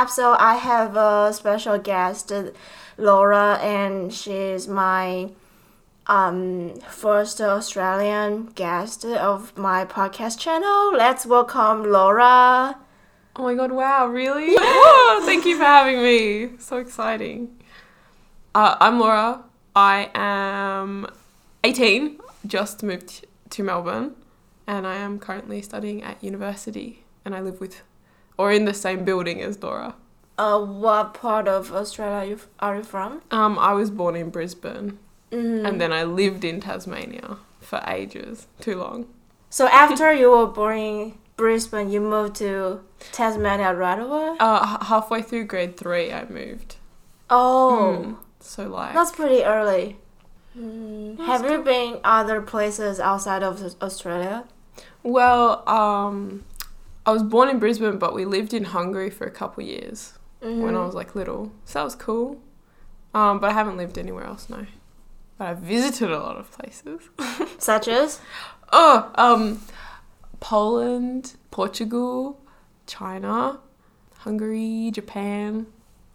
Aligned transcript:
episode, 0.00 0.36
I 0.40 0.54
have 0.56 0.96
a 0.96 1.30
special 1.32 1.78
guest, 1.78 2.32
Laura, 2.96 3.58
and 3.62 4.12
she's 4.12 4.66
my 4.66 5.30
um, 6.10 6.74
first 6.88 7.40
Australian 7.40 8.46
guest 8.54 9.04
of 9.04 9.56
my 9.56 9.84
podcast 9.84 10.38
channel. 10.38 10.92
Let's 10.92 11.24
welcome 11.24 11.84
Laura. 11.84 12.76
Oh 13.36 13.42
my 13.42 13.54
god, 13.54 13.72
wow, 13.72 14.06
really? 14.06 14.54
Oh, 14.58 15.22
thank 15.26 15.44
you 15.44 15.56
for 15.56 15.64
having 15.64 16.02
me. 16.02 16.58
So 16.58 16.78
exciting. 16.78 17.56
Uh, 18.54 18.76
I'm 18.80 18.98
Laura. 18.98 19.44
I 19.76 20.10
am 20.14 21.06
18, 21.62 22.18
just 22.46 22.82
moved 22.82 23.26
to 23.50 23.62
Melbourne, 23.62 24.16
and 24.66 24.86
I 24.86 24.96
am 24.96 25.18
currently 25.18 25.62
studying 25.62 26.02
at 26.02 26.24
university, 26.24 27.04
and 27.24 27.34
I 27.34 27.40
live 27.40 27.60
with, 27.60 27.82
or 28.36 28.50
in 28.50 28.64
the 28.64 28.74
same 28.74 29.04
building 29.04 29.40
as 29.40 29.62
Laura. 29.62 29.94
Uh, 30.40 30.58
what 30.58 31.12
part 31.12 31.46
of 31.46 31.70
Australia 31.70 32.30
you, 32.30 32.38
are 32.60 32.76
you 32.76 32.82
from? 32.82 33.20
Um, 33.30 33.58
I 33.58 33.74
was 33.74 33.90
born 33.90 34.16
in 34.16 34.30
Brisbane, 34.30 34.98
Mhm. 35.30 35.66
and 35.68 35.78
then 35.80 35.92
I 35.92 36.02
lived 36.04 36.44
in 36.50 36.60
Tasmania 36.62 37.36
for 37.60 37.80
ages, 37.86 38.46
too 38.58 38.76
long. 38.76 39.04
So 39.50 39.66
after 39.66 40.14
you 40.14 40.30
were 40.30 40.46
born 40.46 40.78
in 40.78 41.18
Brisbane, 41.36 41.90
you 41.90 42.00
moved 42.00 42.36
to 42.36 42.80
Tasmania 43.12 43.74
right 43.74 43.98
away? 44.06 44.36
Uh, 44.40 44.60
h- 44.80 44.86
halfway 44.88 45.20
through 45.20 45.44
grade 45.44 45.76
three, 45.76 46.10
I 46.10 46.24
moved. 46.24 46.76
Oh, 47.28 47.98
Mm, 48.02 48.16
so 48.40 48.62
like, 48.68 48.94
that's 48.94 49.12
pretty 49.12 49.44
early. 49.44 49.98
Mm, 50.58 51.18
That's 51.18 51.28
Have 51.42 51.50
you 51.50 51.58
been 51.62 51.98
other 52.02 52.40
places 52.40 52.98
outside 52.98 53.42
of 53.42 53.54
Australia? 53.82 54.44
well, 55.02 55.68
um, 55.68 56.44
I 57.04 57.10
was 57.12 57.22
born 57.22 57.48
in 57.50 57.58
Brisbane, 57.58 57.98
but 57.98 58.14
we 58.14 58.24
lived 58.24 58.52
in 58.54 58.64
Hungary 58.76 59.10
for 59.10 59.26
a 59.26 59.30
couple 59.30 59.62
years. 59.64 60.14
When 60.40 60.74
I 60.74 60.78
Mhm. 60.78 60.86
was 60.86 60.94
like 60.94 61.14
little. 61.14 61.52
So 61.64 61.78
that 61.80 61.84
was 61.84 61.94
cool. 61.94 62.40
Um, 63.14 63.40
but 63.40 63.50
I 63.50 63.52
haven't 63.54 63.76
lived 63.76 63.98
anywhere 63.98 64.24
else, 64.24 64.48
no. 64.48 64.66
But 65.38 65.48
I've 65.48 65.58
visited 65.58 66.10
a 66.10 66.18
lot 66.18 66.36
of 66.36 66.50
places. 66.52 67.02
Such 67.58 67.88
as? 67.88 68.20
Oh, 68.72 69.10
um, 69.16 69.62
Poland, 70.40 71.34
Portugal, 71.50 72.40
China, 72.86 73.60
Hungary, 74.18 74.90
Japan. 74.92 75.66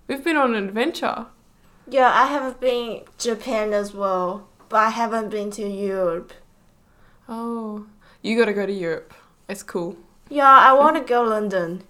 We've 0.07 0.23
been 0.23 0.37
on 0.37 0.55
an 0.55 0.65
adventure. 0.67 1.27
Yeah, 1.87 2.11
I 2.13 2.25
have 2.27 2.59
been 2.59 3.03
Japan 3.17 3.73
as 3.73 3.93
well, 3.93 4.47
but 4.69 4.77
I 4.77 4.89
haven't 4.89 5.29
been 5.29 5.51
to 5.51 5.67
Europe. 5.67 6.33
Oh, 7.27 7.87
you 8.21 8.37
got 8.37 8.45
to 8.45 8.53
go 8.53 8.65
to 8.65 8.71
Europe. 8.73 9.13
It's 9.49 9.63
cool. 9.63 9.97
Yeah, 10.29 10.47
I 10.49 10.73
want 10.73 10.95
to 10.97 11.01
go 11.03 11.21
London. 11.23 11.83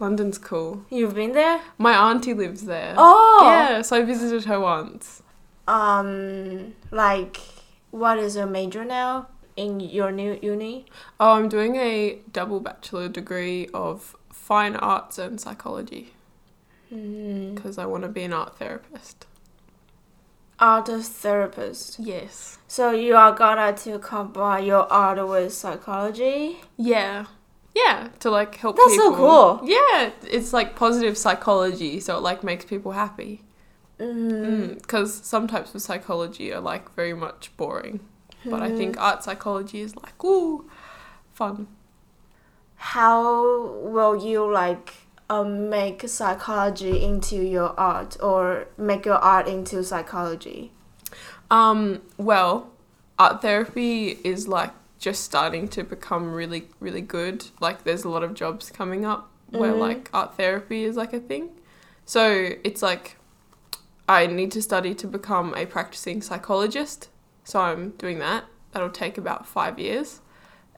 London's 0.00 0.38
cool. 0.38 0.84
You've 0.90 1.14
been 1.14 1.32
there? 1.32 1.60
My 1.76 1.94
auntie 1.94 2.34
lives 2.34 2.64
there. 2.64 2.94
Oh. 2.96 3.40
Yeah, 3.44 3.82
so 3.82 3.96
I 3.96 4.02
visited 4.02 4.44
her 4.44 4.60
once. 4.60 5.22
Um, 5.66 6.74
like, 6.90 7.38
what 7.90 8.18
is 8.18 8.36
your 8.36 8.46
major 8.46 8.84
now 8.84 9.28
in 9.56 9.80
your 9.80 10.10
new 10.10 10.38
uni? 10.40 10.86
Oh, 11.18 11.32
I'm 11.32 11.48
doing 11.48 11.76
a 11.76 12.20
double 12.32 12.60
bachelor 12.60 13.08
degree 13.08 13.68
of 13.74 14.16
fine 14.32 14.76
arts 14.76 15.18
and 15.18 15.40
psychology. 15.40 16.14
Because 16.90 17.76
I 17.76 17.84
want 17.84 18.04
to 18.04 18.08
be 18.08 18.22
an 18.22 18.32
art 18.32 18.58
therapist. 18.58 19.26
Art 20.58 20.88
therapist. 20.88 21.98
Yes. 21.98 22.58
So 22.66 22.90
you 22.92 23.14
are 23.14 23.32
gonna 23.32 23.76
to 23.78 23.98
combine 23.98 24.64
your 24.64 24.90
art 24.90 25.26
with 25.28 25.52
psychology. 25.52 26.60
Yeah. 26.76 27.26
Yeah, 27.86 28.08
to 28.20 28.30
like 28.30 28.54
help 28.56 28.76
That's 28.76 28.96
so 28.96 29.14
cool. 29.14 29.60
Yeah, 29.62 30.10
it's 30.26 30.52
like 30.52 30.74
positive 30.74 31.16
psychology, 31.16 32.00
so 32.00 32.16
it 32.16 32.22
like 32.22 32.42
makes 32.42 32.64
people 32.64 32.92
happy. 32.92 33.42
Mm. 33.98 34.80
Because 34.80 35.14
some 35.14 35.46
types 35.46 35.74
of 35.74 35.82
psychology 35.82 36.52
are 36.52 36.60
like 36.60 36.94
very 36.94 37.14
much 37.14 37.56
boring, 37.56 38.00
but 38.44 38.62
I 38.62 38.74
think 38.74 38.98
art 39.00 39.22
psychology 39.24 39.80
is 39.80 39.96
like 39.96 40.22
ooh, 40.24 40.68
fun. 41.34 41.66
How 42.76 43.66
will 43.82 44.16
you 44.16 44.50
like 44.50 44.94
um, 45.28 45.68
make 45.68 46.08
psychology 46.08 47.02
into 47.04 47.36
your 47.36 47.78
art 47.78 48.16
or 48.22 48.68
make 48.76 49.04
your 49.04 49.16
art 49.16 49.48
into 49.48 49.82
psychology? 49.82 50.72
Um, 51.50 52.02
well, 52.16 52.70
art 53.18 53.42
therapy 53.42 54.18
is 54.24 54.46
like 54.48 54.70
just 54.98 55.24
starting 55.24 55.68
to 55.68 55.82
become 55.84 56.32
really, 56.32 56.68
really 56.80 57.00
good. 57.00 57.46
Like, 57.60 57.84
there's 57.84 58.04
a 58.04 58.08
lot 58.08 58.22
of 58.22 58.34
jobs 58.34 58.70
coming 58.70 59.04
up 59.04 59.30
where 59.50 59.72
Mhm. 59.72 59.78
like 59.78 60.10
art 60.12 60.36
therapy 60.36 60.84
is 60.84 60.96
like 60.96 61.12
a 61.12 61.20
thing. 61.20 61.50
So 62.04 62.50
it's 62.64 62.82
like 62.82 63.16
I 64.08 64.26
need 64.26 64.50
to 64.52 64.62
study 64.62 64.94
to 64.94 65.06
become 65.06 65.54
a 65.54 65.66
practicing 65.66 66.22
psychologist. 66.22 67.08
So 67.44 67.60
I'm 67.60 67.90
doing 67.90 68.18
that. 68.18 68.44
That'll 68.72 68.90
take 68.90 69.16
about 69.18 69.46
five 69.46 69.78
years. 69.78 70.20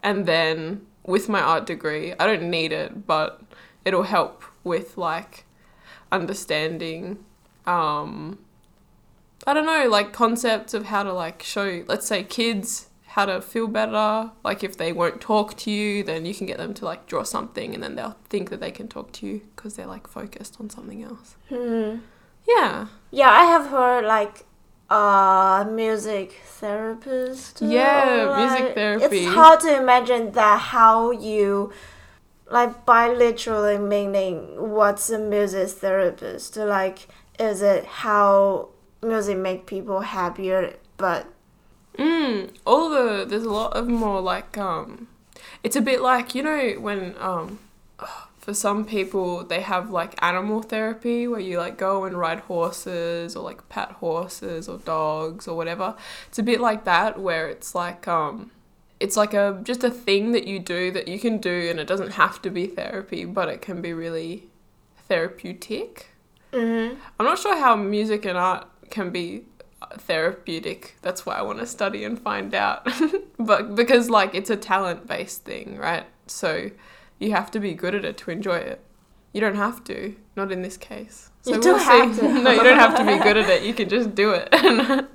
And 0.02 0.26
then 0.26 0.86
with 1.04 1.28
my 1.28 1.40
art 1.40 1.66
degree, 1.66 2.12
I 2.18 2.26
don't 2.26 2.50
need 2.50 2.72
it, 2.72 3.06
but 3.06 3.40
it'll 3.84 4.02
help 4.04 4.42
with 4.64 4.96
like 4.98 5.46
understanding 6.12 7.24
um 7.66 8.38
I 9.46 9.54
don't 9.54 9.64
know, 9.64 9.88
like 9.88 10.12
concepts 10.12 10.74
of 10.74 10.84
how 10.86 11.02
to 11.02 11.12
like 11.14 11.42
show, 11.42 11.82
let's 11.88 12.06
say, 12.06 12.22
kids 12.22 12.88
how 13.10 13.26
to 13.26 13.40
feel 13.40 13.66
better. 13.66 14.30
Like 14.44 14.62
if 14.62 14.76
they 14.76 14.92
won't 14.92 15.20
talk 15.20 15.56
to 15.58 15.70
you, 15.70 16.02
then 16.02 16.24
you 16.24 16.34
can 16.34 16.46
get 16.46 16.58
them 16.58 16.74
to 16.74 16.84
like 16.84 17.06
draw 17.06 17.22
something, 17.22 17.74
and 17.74 17.82
then 17.82 17.94
they'll 17.96 18.16
think 18.28 18.50
that 18.50 18.60
they 18.60 18.70
can 18.70 18.88
talk 18.88 19.12
to 19.12 19.26
you 19.26 19.42
because 19.54 19.74
they're 19.74 19.86
like 19.86 20.06
focused 20.06 20.56
on 20.60 20.70
something 20.70 21.02
else. 21.02 21.36
Hmm. 21.48 21.98
Yeah, 22.48 22.86
Yeah, 23.10 23.30
I 23.30 23.44
have 23.44 23.66
heard 23.66 24.04
like 24.06 24.46
uh 24.88 25.64
music 25.70 26.40
therapist. 26.44 27.60
Yeah, 27.60 28.28
or, 28.28 28.36
music 28.36 28.60
like, 28.60 28.74
therapy. 28.74 29.04
It's 29.04 29.34
hard 29.34 29.60
to 29.60 29.76
imagine 29.76 30.32
that 30.32 30.60
how 30.60 31.10
you 31.10 31.72
like 32.50 32.84
by 32.84 33.12
literally 33.12 33.78
meaning 33.78 34.70
what's 34.70 35.10
a 35.10 35.18
music 35.18 35.68
therapist? 35.68 36.56
Like 36.56 37.08
is 37.38 37.62
it 37.62 37.84
how 37.86 38.68
music 39.02 39.38
make 39.38 39.64
people 39.66 40.00
happier 40.00 40.74
but 40.98 41.26
mm, 41.96 42.50
all 42.66 42.89
the 43.20 43.26
there's 43.26 43.44
a 43.44 43.50
lot 43.50 43.72
of 43.74 43.88
more 43.88 44.20
like 44.20 44.58
um, 44.58 45.08
it's 45.62 45.76
a 45.76 45.80
bit 45.80 46.00
like 46.00 46.34
you 46.34 46.42
know 46.42 46.70
when 46.78 47.14
um. 47.18 47.58
For 48.38 48.54
some 48.54 48.86
people, 48.86 49.44
they 49.44 49.60
have 49.60 49.90
like 49.90 50.14
animal 50.24 50.62
therapy 50.62 51.28
where 51.28 51.40
you 51.40 51.58
like 51.58 51.76
go 51.76 52.04
and 52.06 52.16
ride 52.18 52.40
horses 52.40 53.36
or 53.36 53.44
like 53.44 53.68
pet 53.68 53.90
horses 53.90 54.66
or 54.66 54.78
dogs 54.78 55.46
or 55.46 55.54
whatever. 55.54 55.94
It's 56.28 56.38
a 56.38 56.42
bit 56.42 56.58
like 56.58 56.84
that 56.84 57.20
where 57.20 57.48
it's 57.50 57.74
like 57.74 58.08
um 58.08 58.50
it's 58.98 59.16
like 59.16 59.34
a 59.34 59.60
just 59.62 59.84
a 59.84 59.90
thing 59.90 60.32
that 60.32 60.46
you 60.46 60.58
do 60.58 60.90
that 60.90 61.06
you 61.06 61.18
can 61.18 61.36
do 61.36 61.68
and 61.70 61.78
it 61.78 61.86
doesn't 61.86 62.12
have 62.12 62.40
to 62.42 62.50
be 62.50 62.66
therapy, 62.66 63.26
but 63.26 63.50
it 63.50 63.60
can 63.60 63.82
be 63.82 63.92
really 63.92 64.44
therapeutic. 65.08 66.08
mm-hmm. 66.52 66.94
I'm 67.18 67.26
not 67.26 67.38
sure 67.38 67.56
how 67.56 67.76
music 67.76 68.24
and 68.24 68.38
art 68.38 68.66
can 68.90 69.10
be 69.10 69.44
therapeutic. 69.98 70.96
That's 71.02 71.24
why 71.24 71.34
I 71.34 71.42
want 71.42 71.58
to 71.58 71.66
study 71.66 72.04
and 72.04 72.20
find 72.20 72.54
out. 72.54 72.88
but 73.38 73.74
because 73.74 74.10
like 74.10 74.34
it's 74.34 74.50
a 74.50 74.56
talent 74.56 75.06
based 75.06 75.44
thing, 75.44 75.76
right? 75.76 76.06
So 76.26 76.70
you 77.18 77.32
have 77.32 77.50
to 77.52 77.60
be 77.60 77.74
good 77.74 77.94
at 77.94 78.04
it 78.04 78.16
to 78.18 78.30
enjoy 78.30 78.58
it. 78.58 78.80
You 79.32 79.40
don't 79.40 79.56
have 79.56 79.84
to, 79.84 80.16
not 80.36 80.50
in 80.50 80.62
this 80.62 80.76
case. 80.76 81.30
So 81.42 81.54
You 81.54 81.60
don't 81.60 81.80
have 81.80 82.18
to. 82.18 82.22
no, 82.42 82.50
you 82.50 82.62
don't 82.62 82.78
have 82.78 82.96
to 82.96 83.04
be 83.04 83.22
good 83.22 83.36
at 83.36 83.48
it. 83.48 83.62
You 83.62 83.74
can 83.74 83.88
just 83.88 84.14
do 84.14 84.32
it 84.32 84.48
and, 84.52 85.06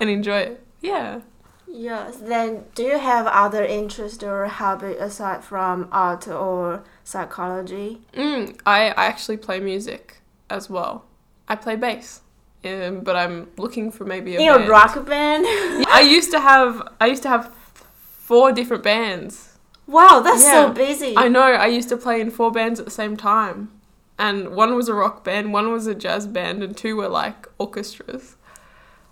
and 0.00 0.10
enjoy 0.10 0.38
it. 0.38 0.66
Yeah. 0.80 1.20
Yes. 1.66 2.18
Then 2.18 2.64
do 2.74 2.84
you 2.84 2.98
have 2.98 3.26
other 3.26 3.64
interest 3.64 4.22
or 4.22 4.46
hobby 4.46 4.92
aside 4.92 5.42
from 5.42 5.88
art 5.90 6.28
or 6.28 6.84
psychology? 7.02 8.02
Mm, 8.12 8.60
I, 8.64 8.90
I 8.90 9.06
actually 9.06 9.38
play 9.38 9.58
music 9.58 10.18
as 10.48 10.70
well. 10.70 11.06
I 11.48 11.56
play 11.56 11.74
bass. 11.74 12.20
Um, 12.64 13.00
but 13.00 13.16
I'm 13.16 13.50
looking 13.58 13.90
for 13.90 14.04
maybe 14.04 14.36
a 14.36 14.68
rock 14.68 15.04
band? 15.06 15.44
I 15.88 16.00
used 16.00 16.30
to 16.30 16.40
have 16.40 16.88
I 17.00 17.06
used 17.06 17.22
to 17.24 17.28
have 17.28 17.52
four 17.94 18.52
different 18.52 18.82
bands. 18.82 19.50
wow, 19.86 20.20
that's 20.24 20.42
so 20.42 20.72
busy. 20.72 21.14
I 21.16 21.28
know. 21.28 21.42
I 21.42 21.66
used 21.66 21.88
to 21.90 21.96
play 21.96 22.20
in 22.20 22.30
four 22.30 22.50
bands 22.50 22.78
at 22.80 22.86
the 22.86 22.90
same 22.90 23.16
time, 23.16 23.70
and 24.18 24.50
one 24.56 24.74
was 24.74 24.88
a 24.88 24.94
rock 24.94 25.24
band, 25.24 25.52
one 25.52 25.70
was 25.70 25.86
a 25.86 25.94
jazz 25.94 26.26
band, 26.26 26.62
and 26.62 26.76
two 26.76 26.96
were 26.96 27.08
like 27.08 27.46
orchestras. 27.58 28.36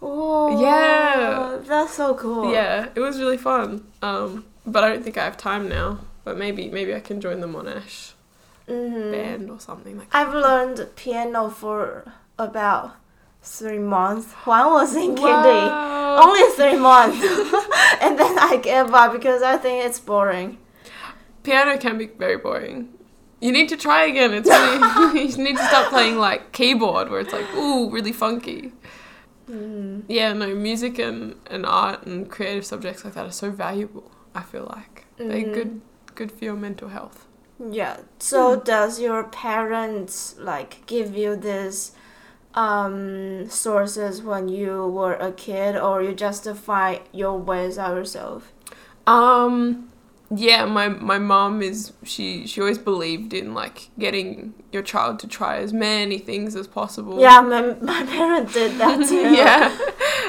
Oh, 0.00 0.48
Yeah. 0.60 1.58
that's 1.64 1.94
so 1.94 2.14
cool. 2.14 2.52
Yeah, 2.52 2.88
it 2.94 3.00
was 3.00 3.18
really 3.20 3.36
fun. 3.36 3.84
Um, 4.02 4.46
but 4.66 4.82
I 4.82 4.88
don't 4.88 5.04
think 5.04 5.16
I 5.16 5.24
have 5.24 5.36
time 5.36 5.68
now. 5.68 5.98
But 6.24 6.38
maybe 6.38 6.68
maybe 6.70 6.94
I 6.94 7.00
can 7.00 7.20
join 7.20 7.40
the 7.40 7.48
Monash 7.48 8.12
hmm 8.68 9.10
band 9.10 9.50
or 9.50 9.58
something 9.60 9.98
like. 9.98 10.10
That. 10.10 10.26
I've 10.26 10.34
learned 10.34 10.88
piano 10.96 11.50
for 11.50 12.12
about 12.38 12.94
three 13.42 13.78
months. 13.78 14.32
One 14.44 14.72
was 14.72 14.94
in 14.96 15.14
kindy. 15.14 15.68
Only 16.24 16.42
three 16.56 16.76
months. 16.78 17.16
and 18.00 18.18
then 18.18 18.38
I 18.38 18.58
gave 18.62 18.92
up 18.94 19.12
because 19.12 19.42
I 19.42 19.56
think 19.56 19.84
it's 19.84 19.98
boring. 20.00 20.58
Piano 21.42 21.76
can 21.78 21.98
be 21.98 22.06
very 22.06 22.36
boring. 22.36 22.88
You 23.40 23.50
need 23.50 23.68
to 23.70 23.76
try 23.76 24.04
again. 24.04 24.32
It's 24.34 24.48
really 24.48 25.26
you 25.30 25.36
need 25.42 25.56
to 25.56 25.66
start 25.66 25.88
playing 25.88 26.18
like 26.18 26.52
keyboard 26.52 27.10
where 27.10 27.20
it's 27.20 27.32
like 27.32 27.52
ooh 27.54 27.90
really 27.90 28.12
funky. 28.12 28.72
Mm. 29.50 30.04
Yeah, 30.08 30.32
no, 30.34 30.54
music 30.54 30.98
and, 31.00 31.34
and 31.50 31.66
art 31.66 32.06
and 32.06 32.30
creative 32.30 32.64
subjects 32.64 33.04
like 33.04 33.14
that 33.14 33.26
are 33.26 33.32
so 33.32 33.50
valuable. 33.50 34.10
I 34.34 34.42
feel 34.42 34.66
like 34.70 35.04
they're 35.16 35.28
Mhm. 35.28 35.52
good 35.54 35.80
good 36.14 36.30
for 36.30 36.44
your 36.44 36.54
mental 36.54 36.88
health. 36.88 37.26
Yeah. 37.58 37.96
So 38.18 38.54
Hmm. 38.56 38.64
does 38.64 39.00
your 39.00 39.24
parents 39.24 40.36
like 40.38 40.86
give 40.86 41.16
you 41.16 41.34
this 41.36 41.92
um 42.54 43.48
sources 43.48 44.22
when 44.22 44.48
you 44.48 44.86
were 44.86 45.14
a 45.14 45.32
kid 45.32 45.76
or 45.76 46.02
you 46.02 46.14
justify 46.14 46.98
your 47.12 47.38
ways 47.38 47.78
out 47.78 47.96
yourself? 47.96 48.52
Um, 49.06 49.88
yeah, 50.34 50.64
my 50.64 50.88
my 50.88 51.18
mom 51.18 51.62
is 51.62 51.92
she 52.04 52.46
she 52.46 52.60
always 52.60 52.78
believed 52.78 53.34
in 53.34 53.52
like 53.54 53.90
getting 53.98 54.54
your 54.72 54.82
child 54.82 55.18
to 55.20 55.26
try 55.26 55.58
as 55.58 55.72
many 55.72 56.18
things 56.18 56.56
as 56.56 56.66
possible. 56.66 57.20
Yeah, 57.20 57.40
my 57.40 57.74
my 57.80 58.04
parents 58.04 58.54
did 58.54 58.78
that 58.78 58.96
too. 59.08 59.34
yeah. 59.34 59.76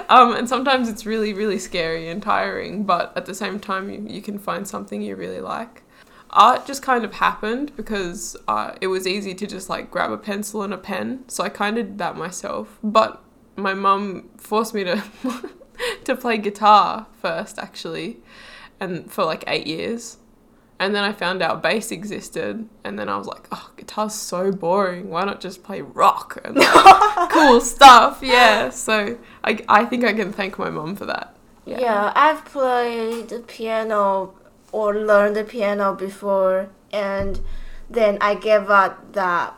Um, 0.10 0.36
and 0.36 0.50
sometimes 0.50 0.90
it's 0.90 1.06
really, 1.06 1.34
really 1.34 1.58
scary 1.58 2.10
and 2.10 2.22
tiring, 2.22 2.84
but 2.84 3.14
at 3.16 3.26
the 3.26 3.34
same 3.34 3.60
time, 3.60 3.90
you, 3.90 4.06
you 4.08 4.22
can 4.22 4.38
find 4.38 4.68
something 4.68 5.02
you 5.02 5.16
really 5.16 5.40
like. 5.40 5.83
Art 6.34 6.66
just 6.66 6.82
kind 6.82 7.06
of 7.06 7.14
happened 7.14 7.76
because 7.76 8.36
uh, 8.48 8.74
it 8.82 8.88
was 8.88 9.08
easy 9.08 9.34
to 9.36 9.48
just 9.48 9.70
like 9.70 9.92
grab 9.92 10.12
a 10.12 10.18
pencil 10.18 10.64
and 10.64 10.74
a 10.74 10.78
pen, 10.78 11.24
so 11.28 11.44
I 11.44 11.50
kind 11.50 11.78
of 11.78 11.86
did 11.86 11.98
that 12.00 12.18
myself. 12.18 12.80
But 12.84 13.24
my 13.56 13.74
mum 13.74 14.30
forced 14.38 14.74
me 14.74 14.84
to 14.84 15.04
to 16.06 16.16
play 16.16 16.38
guitar 16.38 17.08
first, 17.22 17.60
actually, 17.60 18.18
and 18.80 19.12
for 19.12 19.24
like 19.24 19.44
eight 19.48 19.68
years. 19.68 20.18
And 20.80 20.94
then 20.94 21.04
I 21.04 21.14
found 21.14 21.42
out 21.42 21.62
bass 21.62 21.92
existed, 21.92 22.68
and 22.84 22.98
then 22.98 23.08
I 23.08 23.18
was 23.18 23.28
like, 23.28 23.48
"Oh, 23.52 23.72
guitar's 23.78 24.16
so 24.16 24.52
boring. 24.52 25.10
Why 25.10 25.24
not 25.24 25.40
just 25.40 25.64
play 25.64 25.82
rock 25.82 26.42
and 26.44 26.56
like, 26.56 27.30
cool 27.32 27.62
stuff?" 27.62 28.20
Yeah. 28.24 28.70
So 28.70 29.18
I, 29.44 29.64
I 29.70 29.86
think 29.86 30.04
I 30.04 30.14
can 30.14 30.34
thank 30.34 30.58
my 30.58 30.72
mum 30.72 30.96
for 30.96 31.06
that. 31.06 31.36
Yeah. 31.66 32.12
I've 32.16 32.44
played 32.44 33.30
the 33.30 33.40
piano 33.40 34.34
or 34.74 34.94
learned 34.94 35.36
the 35.38 35.44
piano 35.46 35.94
before, 35.94 36.68
and 36.92 37.40
then 37.90 38.18
I 38.20 38.36
gave 38.36 38.70
up 38.70 39.14
that 39.14 39.54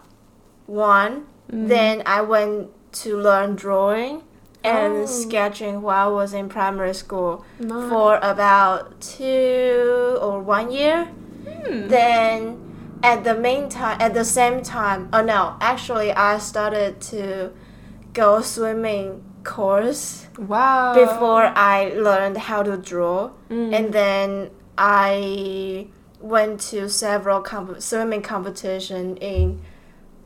one. 0.68 1.26
Mm. 1.52 1.68
Then 1.68 2.04
I 2.06 2.22
went 2.22 2.70
to 3.04 3.18
learn 3.18 3.56
drawing 3.56 4.22
and 4.64 4.94
Oh. 5.04 5.06
sketching 5.06 5.82
while 5.82 6.10
I 6.10 6.12
was 6.12 6.34
in 6.34 6.50
primary 6.50 6.94
school 6.94 7.44
Nice. 7.60 7.90
for 7.90 8.20
about 8.22 9.00
two 9.02 10.18
or 10.22 10.40
one 10.40 10.72
year. 10.72 11.08
Hmm. 11.66 11.88
Then 11.88 12.38
at 13.04 13.24
the 13.24 13.36
meantime, 13.36 13.98
at 14.00 14.14
the 14.14 14.26
same 14.26 14.64
time, 14.64 15.10
oh 15.14 15.22
no, 15.22 15.54
actually 15.62 16.12
I 16.12 16.40
started 16.40 17.00
to 17.14 17.52
go 18.14 18.42
swimming 18.42 19.22
course 19.44 20.26
wow. 20.40 20.96
before 20.96 21.46
I 21.56 21.94
learned 21.96 22.38
how 22.50 22.64
to 22.64 22.76
draw, 22.78 23.30
Mm. 23.52 23.74
and 23.78 23.94
then 23.94 24.50
I 24.78 25.88
went 26.20 26.60
to 26.62 26.90
several 26.90 27.42
comp- 27.42 27.82
swimming 27.82 28.22
competition 28.22 29.18
in 29.18 29.62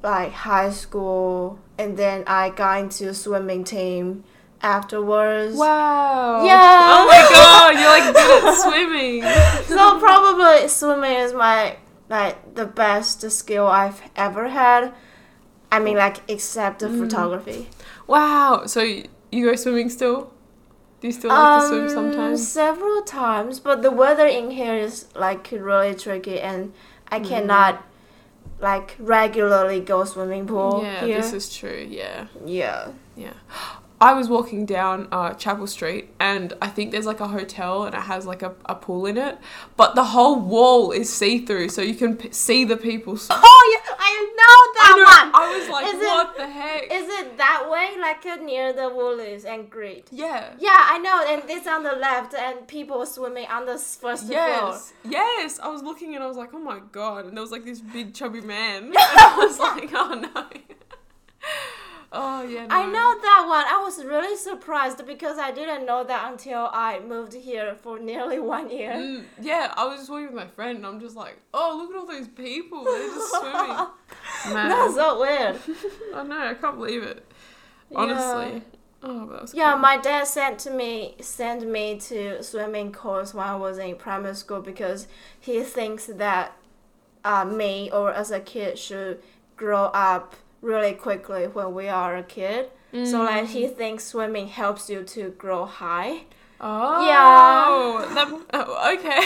like 0.02 0.32
high 0.32 0.70
school, 0.72 1.60
and 1.78 1.98
then 1.98 2.24
I 2.28 2.50
got 2.50 2.80
into 2.80 3.14
swimming 3.14 3.64
team 3.64 4.24
afterwards. 4.62 5.56
Wow. 5.56 6.46
Yeah. 6.46 6.96
Oh 6.98 7.06
my 7.08 7.30
god, 7.34 7.80
you're 7.80 7.90
like 7.90 8.14
good 8.16 8.44
at 8.46 8.56
swimming. 8.56 9.24
so 9.78 10.00
probably 10.00 10.68
swimming 10.68 11.12
is 11.18 11.34
my 11.34 11.78
like 12.10 12.56
the 12.56 12.66
best 12.66 13.30
skill 13.32 13.68
I've 13.68 14.02
ever 14.16 14.48
had. 14.50 14.94
I 15.72 15.80
mean, 15.80 15.98
like 15.98 16.18
except 16.28 16.80
the 16.80 16.88
Mm. 16.88 17.00
photography. 17.04 17.70
Wow. 18.08 18.64
So 18.66 18.82
you 18.82 19.46
go 19.46 19.56
swimming 19.56 19.90
still? 19.90 20.34
Do 21.02 21.08
you 21.08 21.14
still 21.14 21.30
like 21.30 21.62
to 21.62 21.68
swim 21.68 21.84
Um, 21.84 21.90
sometimes? 21.90 22.48
Several 22.48 23.02
times, 23.04 23.60
but 23.60 23.82
the 23.82 23.92
weather 23.92 24.28
in 24.28 24.52
here 24.52 24.76
is 24.76 25.06
like 25.16 25.50
really 25.52 25.96
tricky, 25.96 26.40
and 26.40 26.74
I 27.10 27.20
Mm. 27.20 27.28
cannot 27.28 27.84
like 28.62 28.96
regularly 29.00 29.80
go 29.80 30.04
swimming 30.04 30.46
pool 30.46 30.82
yeah, 30.84 31.06
here. 31.06 31.16
this 31.22 31.32
is 31.34 31.56
true. 31.56 31.86
Yeah. 31.90 32.26
yeah. 32.46 32.90
Yeah. 33.16 33.34
I 34.02 34.14
was 34.14 34.30
walking 34.30 34.66
down 34.66 35.10
uh, 35.12 35.34
Chapel 35.34 35.68
Street 35.68 36.10
and 36.22 36.54
I 36.62 36.68
think 36.68 36.92
there's 36.92 37.06
like 37.06 37.20
a 37.20 37.28
hotel 37.28 37.84
and 37.84 37.94
it 37.94 38.02
has 38.02 38.26
like 38.26 38.42
a, 38.42 38.54
a 38.66 38.76
pool 38.76 39.06
in 39.06 39.18
it, 39.18 39.38
but 39.76 39.94
the 39.96 40.04
whole 40.06 40.40
wall 40.40 40.92
is 40.92 41.12
see 41.14 41.46
through 41.46 41.68
so 41.70 41.82
you 41.82 41.96
can 41.96 42.16
p- 42.16 42.32
see 42.32 42.64
the 42.64 42.78
people. 42.78 43.16
s- 43.16 43.28
Oh 43.30 43.82
yeah, 43.86 43.96
I 44.00 44.14
know 44.40 44.58
that 44.78 44.94
I, 44.94 44.98
know, 44.98 45.04
one. 45.32 45.42
I 45.44 45.60
was 45.60 45.70
like, 45.70 45.86
Is 45.88 46.02
it- 46.02 46.06
what 46.06 46.38
the 46.38 46.48
heck? 46.48 46.84
Is 46.92 47.10
it 47.10 47.38
that 47.38 47.70
way, 47.70 47.90
like 48.00 48.26
uh, 48.26 48.36
near 48.44 48.72
the 48.72 48.88
Woolies 48.90 49.44
and 49.44 49.70
Great? 49.70 50.08
yeah. 50.12 50.54
Yeah, 50.60 50.78
I 50.90 50.98
know, 51.00 51.22
and 51.28 51.44
it's 51.50 51.68
on 51.68 51.84
the 51.84 51.94
left, 51.94 52.34
and 52.34 52.66
people 52.68 53.06
swimming 53.06 53.48
on 53.48 53.66
the 53.66 53.78
first 53.78 54.28
floor. 54.28 54.38
Yes, 54.38 54.94
yes. 55.04 55.60
I 55.60 55.68
was 55.68 55.84
looking 55.84 56.16
and 56.16 56.24
I 56.24 56.28
was 56.28 56.38
like, 56.38 56.54
oh 56.54 56.60
my 56.60 56.80
god. 56.94 57.26
And 57.26 57.36
there 57.36 57.42
was 57.42 57.52
like 57.52 57.66
this 57.66 57.82
big 57.82 58.14
chubby 58.14 58.40
man. 58.42 58.86
And 58.94 58.96
I 58.98 59.36
was 59.46 59.60
like, 59.60 59.90
oh 59.94 60.14
no. 60.34 60.50
oh 62.12 62.42
yeah. 62.44 62.68
I 62.70 62.86
know 62.86 63.22
that 63.22 63.46
one. 63.48 63.66
I 63.68 63.82
was 63.84 64.04
really 64.04 64.36
surprised 64.36 65.06
because 65.06 65.38
I 65.38 65.52
didn't 65.52 65.86
know 65.86 66.04
that 66.04 66.32
until 66.32 66.70
I 66.74 67.00
moved 67.00 67.34
here 67.34 67.76
for 67.76 68.00
nearly 68.00 68.40
one 68.56 68.70
year. 68.70 68.94
Mm, 68.94 69.24
yeah, 69.42 69.74
I 69.78 69.86
was 69.86 70.00
just 70.00 70.10
walking 70.10 70.28
with 70.28 70.36
my 70.36 70.48
friend 70.48 70.78
and 70.78 70.86
I'm 70.88 71.00
just 71.00 71.16
like, 71.16 71.38
oh, 71.54 71.76
look 71.78 71.92
at 71.92 72.00
all 72.00 72.06
those 72.08 72.28
people. 72.28 72.84
They're 72.84 73.08
just 73.10 73.34
swimming. 73.36 73.88
Man. 74.54 74.70
That's 74.70 74.96
so 74.96 75.20
weird. 75.20 75.60
I 76.16 76.24
know, 76.24 76.40
I 76.40 76.54
can't 76.54 76.78
believe 76.78 77.04
it. 77.04 77.26
Yeah. 77.92 77.98
Honestly. 77.98 78.62
Oh, 79.02 79.46
Yeah, 79.54 79.72
cool. 79.72 79.80
my 79.80 79.98
dad 79.98 80.26
sent 80.28 80.60
to 80.60 80.72
me 80.72 81.16
sent 81.22 81.66
me 81.66 81.98
to 82.02 82.44
swimming 82.44 82.92
course 82.92 83.34
when 83.34 83.48
I 83.48 83.56
was 83.56 83.78
in 83.78 83.96
primary 83.96 84.36
school 84.36 84.62
because 84.62 85.08
he 85.40 85.64
thinks 85.64 86.08
that 86.08 86.52
uh, 87.24 87.46
me 87.46 87.90
or 87.92 88.12
as 88.12 88.30
a 88.30 88.42
kid 88.42 88.78
should 88.78 89.22
grow 89.56 89.86
up 89.94 90.36
really 90.62 90.94
quickly 90.94 91.48
when 91.48 91.74
we 91.74 91.88
are 91.88 92.16
a 92.18 92.24
kid. 92.24 92.70
So 92.92 93.22
like 93.24 93.48
he 93.48 93.66
Mm. 93.68 93.76
thinks 93.78 94.04
swimming 94.04 94.48
helps 94.48 94.90
you 94.90 95.04
to 95.04 95.30
grow 95.38 95.66
high. 95.66 96.24
Oh. 96.60 97.06
Yeah. 97.08 98.14
That, 98.16 98.28
oh, 98.54 98.94
okay. 98.94 99.22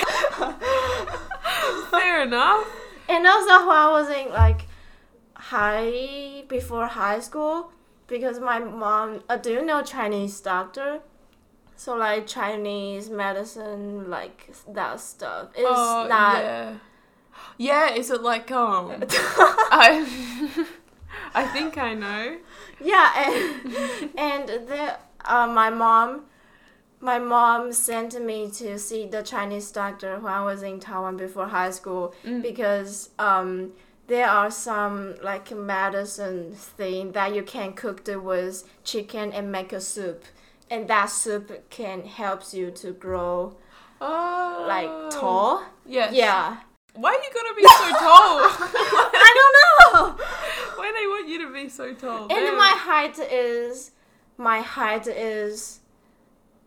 Fair 1.91 2.23
enough. 2.23 2.67
And 3.07 3.25
also 3.25 3.67
when 3.67 3.77
I 3.77 3.89
was 3.91 4.09
in 4.09 4.31
like 4.31 4.67
high 5.35 6.43
before 6.47 6.87
high 6.87 7.19
school, 7.19 7.71
because 8.07 8.39
my 8.39 8.59
mom, 8.59 9.23
uh, 9.29 9.37
do 9.37 9.51
you 9.53 9.61
know 9.65 9.81
Chinese 9.81 10.39
doctor? 10.41 10.99
So 11.75 11.95
like 11.95 12.27
Chinese 12.27 13.09
medicine, 13.09 14.09
like 14.09 14.51
that 14.67 14.99
stuff. 14.99 15.49
It's 15.55 15.65
oh, 15.67 16.05
not. 16.09 16.43
Yeah. 16.43 16.73
Yeah, 17.57 17.93
is 17.93 18.11
it 18.11 18.21
like, 18.21 18.51
um. 18.51 19.03
I, 19.09 20.67
I 21.35 21.45
think 21.47 21.77
I 21.77 21.93
know. 21.93 22.37
Yeah, 22.79 23.09
and 23.25 24.09
and 24.17 24.47
the 24.67 24.97
uh, 25.25 25.47
my 25.47 25.69
mom, 25.69 26.25
my 26.99 27.19
mom 27.19 27.71
sent 27.73 28.21
me 28.23 28.49
to 28.51 28.77
see 28.77 29.07
the 29.07 29.21
Chinese 29.23 29.71
doctor 29.71 30.19
when 30.19 30.31
I 30.33 30.43
was 30.43 30.63
in 30.63 30.79
Taiwan 30.79 31.17
before 31.17 31.47
high 31.47 31.71
school 31.71 32.13
Mm. 32.25 32.41
because 32.41 33.09
um 33.19 33.71
there 34.07 34.27
are 34.29 34.51
some 34.51 35.15
like 35.23 35.49
medicine 35.51 36.51
thing 36.53 37.13
that 37.13 37.33
you 37.33 37.41
can 37.43 37.73
cook 37.73 38.07
it 38.07 38.21
with 38.21 38.63
chicken 38.83 39.31
and 39.31 39.51
make 39.51 39.71
a 39.73 39.79
soup, 39.81 40.23
and 40.69 40.87
that 40.89 41.09
soup 41.09 41.69
can 41.69 42.03
helps 42.05 42.53
you 42.53 42.69
to 42.71 42.91
grow 42.91 43.55
Oh. 44.01 44.65
like 44.67 44.89
tall. 45.19 45.63
Yes. 45.85 46.13
Yeah, 46.13 46.57
Why 46.95 47.09
are 47.15 47.23
you 47.23 47.31
gonna 47.33 47.55
be 47.55 47.63
so 47.63 47.89
tall? 48.05 48.39
I 49.25 49.31
don't 49.39 49.55
know. 49.57 50.25
Why 50.77 50.91
they 50.91 51.07
want 51.07 51.27
you 51.27 51.45
to 51.47 51.53
be 51.53 51.69
so 51.69 51.93
tall? 51.93 52.23
And 52.23 52.31
They're- 52.31 52.55
my 52.57 52.73
height 52.75 53.19
is 53.19 53.91
my 54.37 54.61
height 54.61 55.07
is 55.07 55.79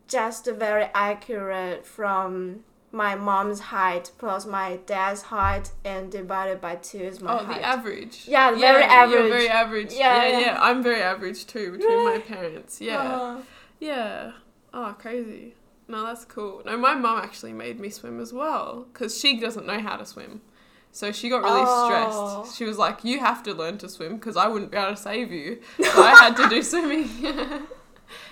just 0.07 0.45
very 0.45 0.85
accurate 0.93 1.85
from 1.85 2.63
my 2.93 3.13
mom's 3.15 3.59
height 3.59 4.09
plus 4.17 4.45
my 4.45 4.79
dad's 4.85 5.23
height 5.23 5.71
and 5.83 6.09
divided 6.09 6.61
by 6.61 6.75
two 6.77 6.99
is 6.99 7.19
my 7.19 7.33
Oh, 7.33 7.43
height. 7.43 7.59
the 7.59 7.65
average. 7.67 8.23
Yeah, 8.27 8.55
very 8.55 8.83
average. 8.83 9.19
You're 9.19 9.29
very 9.29 9.49
average. 9.49 9.93
Yeah, 9.93 10.23
Yeah, 10.23 10.29
yeah, 10.31 10.39
yeah. 10.39 10.57
I'm 10.61 10.81
very 10.81 11.01
average 11.01 11.45
too 11.45 11.73
between 11.73 12.05
my 12.05 12.19
parents. 12.25 12.79
Yeah. 12.79 13.41
Yeah. 13.79 14.31
Oh, 14.73 14.95
crazy. 14.97 15.55
No, 15.89 16.03
that's 16.05 16.23
cool. 16.25 16.61
No, 16.65 16.77
my 16.77 16.95
mum 16.95 17.17
actually 17.21 17.53
made 17.53 17.79
me 17.79 17.89
swim 17.89 18.19
as 18.21 18.31
well 18.33 18.87
because 18.93 19.17
she 19.19 19.37
doesn't 19.39 19.65
know 19.65 19.79
how 19.79 19.97
to 19.97 20.05
swim. 20.05 20.41
So 20.91 21.11
she 21.11 21.29
got 21.29 21.43
really 21.43 21.61
Oh. 21.63 21.85
stressed. 22.43 22.57
She 22.57 22.63
was 22.65 22.77
like, 22.77 23.03
"You 23.03 23.19
have 23.19 23.43
to 23.43 23.53
learn 23.53 23.77
to 23.79 23.89
swim 23.89 24.15
because 24.15 24.35
I 24.35 24.47
wouldn't 24.47 24.71
be 24.71 24.77
able 24.77 24.91
to 24.91 24.97
save 24.97 25.31
you." 25.31 25.61
So 25.81 26.01
I 26.03 26.15
had 26.15 26.35
to 26.37 26.49
do 26.49 26.61
swimming. 26.71 27.09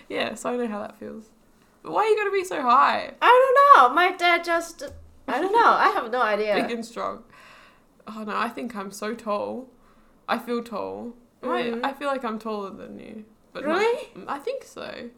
yeah, 0.10 0.34
so 0.36 0.50
I 0.52 0.58
know 0.58 0.68
how 0.68 0.80
that 0.80 0.98
feels. 0.98 1.26
But 1.84 1.92
why 1.92 2.04
are 2.04 2.08
you 2.08 2.18
gonna 2.18 2.32
be 2.32 2.44
so 2.44 2.62
high? 2.62 3.14
I 3.22 3.28
don't 3.76 3.90
know. 3.90 3.94
My 3.94 4.12
dad 4.16 4.44
just 4.44 4.84
I 5.28 5.40
don't 5.42 5.52
know. 5.52 5.60
I 5.74 5.90
have 5.90 6.12
no 6.12 6.22
idea. 6.22 6.56
Big 6.56 6.72
and 6.72 6.86
strong. 6.86 7.24
Oh 8.08 8.24
no, 8.24 8.36
I 8.36 8.50
think 8.50 8.76
I'm 8.76 8.92
so 8.92 9.14
tall. 9.14 9.68
I 10.28 10.38
feel 10.40 10.64
tall. 10.64 11.14
Am 11.44 11.52
I-. 11.52 11.64
Mm. 11.64 11.86
I, 11.86 11.94
feel 11.94 12.08
like 12.08 12.24
I'm 12.24 12.40
taller 12.40 12.72
than 12.72 13.00
you. 13.00 13.26
But 13.54 13.64
Really? 13.66 14.10
I 14.28 14.40
think 14.40 14.64
so. 14.64 15.10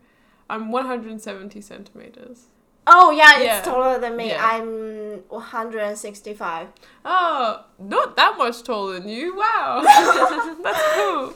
I'm 0.50 0.72
170 0.72 1.60
centimeters. 1.62 2.46
Oh 2.89 3.12
yeah, 3.12 3.39
it's 3.39 3.67
taller 3.67 4.00
than 4.00 4.15
me. 4.15 4.29
Yeah. 4.29 4.46
I'm 4.46 5.24
165. 5.27 6.67
Oh, 7.03 7.65
not 7.77 8.15
that 8.15 8.38
much 8.38 8.63
taller 8.63 9.00
than 9.00 9.10
you. 9.10 9.36
Wow, 9.36 9.82
that's 10.63 10.84
cool. 10.96 11.34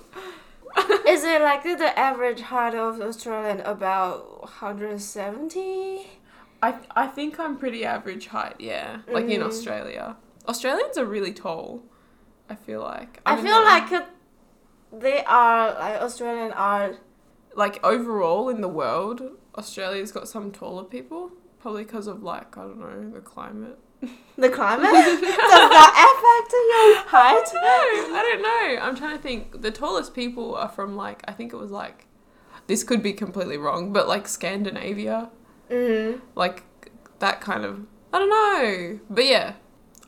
Is 1.05 1.23
it 1.25 1.41
like 1.41 1.63
the 1.63 1.99
average 1.99 2.41
height 2.41 2.73
of 2.73 3.01
Australian 3.01 3.59
about 3.61 4.41
170? 4.43 6.07
I 6.63 6.75
I 6.95 7.07
think 7.07 7.39
I'm 7.39 7.57
pretty 7.57 7.83
average 7.83 8.27
height. 8.27 8.55
Yeah, 8.59 8.99
like 9.09 9.25
in 9.25 9.41
Mhm. 9.41 9.47
Australia. 9.47 10.15
Australians 10.47 10.97
are 10.97 11.05
really 11.05 11.33
tall. 11.33 11.83
I 12.49 12.55
feel 12.55 12.81
like. 12.81 13.19
I, 13.25 13.35
don't 13.35 13.43
feel 13.45 13.55
know. 13.59 13.63
like 13.63 14.07
they 14.93 15.23
are 15.25 15.73
like 15.73 16.01
Australian 16.01 16.51
are 16.53 16.95
like 17.55 17.83
overall 17.83 18.47
in 18.49 18.61
the 18.61 18.67
world, 18.69 19.21
Australia's 19.57 20.11
got 20.11 20.27
some 20.27 20.51
taller 20.51 20.83
people. 20.83 21.31
Probably 21.61 21.83
because 21.83 22.07
of 22.07 22.23
like 22.23 22.57
I 22.57 22.61
don't 22.61 22.79
know 22.79 23.09
the 23.11 23.19
climate. 23.21 23.77
the 24.37 24.49
climate 24.49 24.85
does 24.91 25.21
that 25.21 25.93
affect 26.11 26.53
your 26.53 27.07
height. 27.07 27.49
No, 27.53 28.15
I 28.15 28.21
don't 28.23 28.41
know. 28.41 28.83
I'm 28.83 28.95
trying 28.95 29.15
to 29.15 29.21
think. 29.21 29.61
The 29.61 29.71
tallest 29.71 30.13
people 30.15 30.55
are 30.55 30.69
from 30.69 30.95
like 30.95 31.21
I 31.27 31.33
think 31.33 31.53
it 31.53 31.57
was 31.57 31.71
like 31.71 32.07
this 32.67 32.83
could 32.83 33.03
be 33.03 33.13
completely 33.13 33.57
wrong, 33.57 33.93
but 33.93 34.07
like 34.07 34.27
Scandinavia, 34.27 35.29
Mm. 35.69 36.19
like 36.35 36.63
that 37.19 37.39
kind 37.41 37.63
of 37.63 37.85
I 38.11 38.19
don't 38.19 38.29
know. 38.29 38.99
But 39.09 39.25
yeah, 39.25 39.53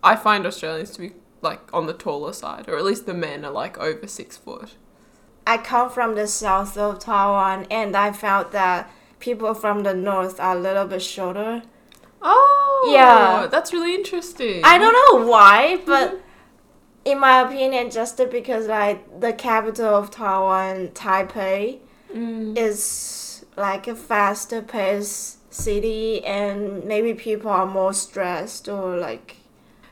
I 0.04 0.16
find 0.16 0.46
Australians 0.46 0.92
to 0.92 1.00
be 1.02 1.12
like 1.42 1.62
on 1.74 1.86
the 1.86 1.94
taller 1.94 2.34
side, 2.34 2.68
or 2.68 2.78
at 2.78 2.84
least 2.84 3.06
the 3.06 3.14
men 3.14 3.46
are 3.46 3.52
like 3.52 3.78
over 3.78 4.08
six 4.08 4.38
foot. 4.38 4.76
I 5.46 5.58
come 5.58 5.90
from 5.90 6.16
the 6.16 6.26
south 6.28 6.78
of 6.78 7.00
Taiwan, 7.00 7.68
and 7.70 7.96
I 7.96 8.12
found 8.12 8.52
that 8.54 8.90
people 9.28 9.54
from 9.54 9.84
the 9.84 9.94
north 9.94 10.38
are 10.40 10.56
a 10.58 10.60
little 10.60 10.86
bit 10.86 11.02
shorter. 11.02 11.62
Oh, 12.22 12.92
Yeah. 12.94 13.48
that's 13.54 13.72
really 13.76 13.96
interesting. 13.96 14.62
I 14.66 14.78
don't 14.78 14.98
know 15.02 15.28
why, 15.34 15.80
but 15.86 16.20
in 17.06 17.20
my 17.20 17.36
opinion, 17.42 17.90
just 17.90 18.18
because 18.38 18.68
like 18.68 19.00
the 19.26 19.34
capital 19.34 19.92
of 20.02 20.12
Taiwan, 20.12 20.90
Taipei, 20.90 21.80
Mm. 22.14 22.58
is 22.58 23.46
like 23.58 23.88
a 23.88 23.96
faster 23.96 24.62
paced 24.62 25.52
city, 25.54 26.24
and 26.26 26.84
maybe 26.92 27.12
people 27.14 27.50
are 27.60 27.66
more 27.80 27.94
stressed 27.94 28.68
or 28.76 28.98
like. 28.98 29.38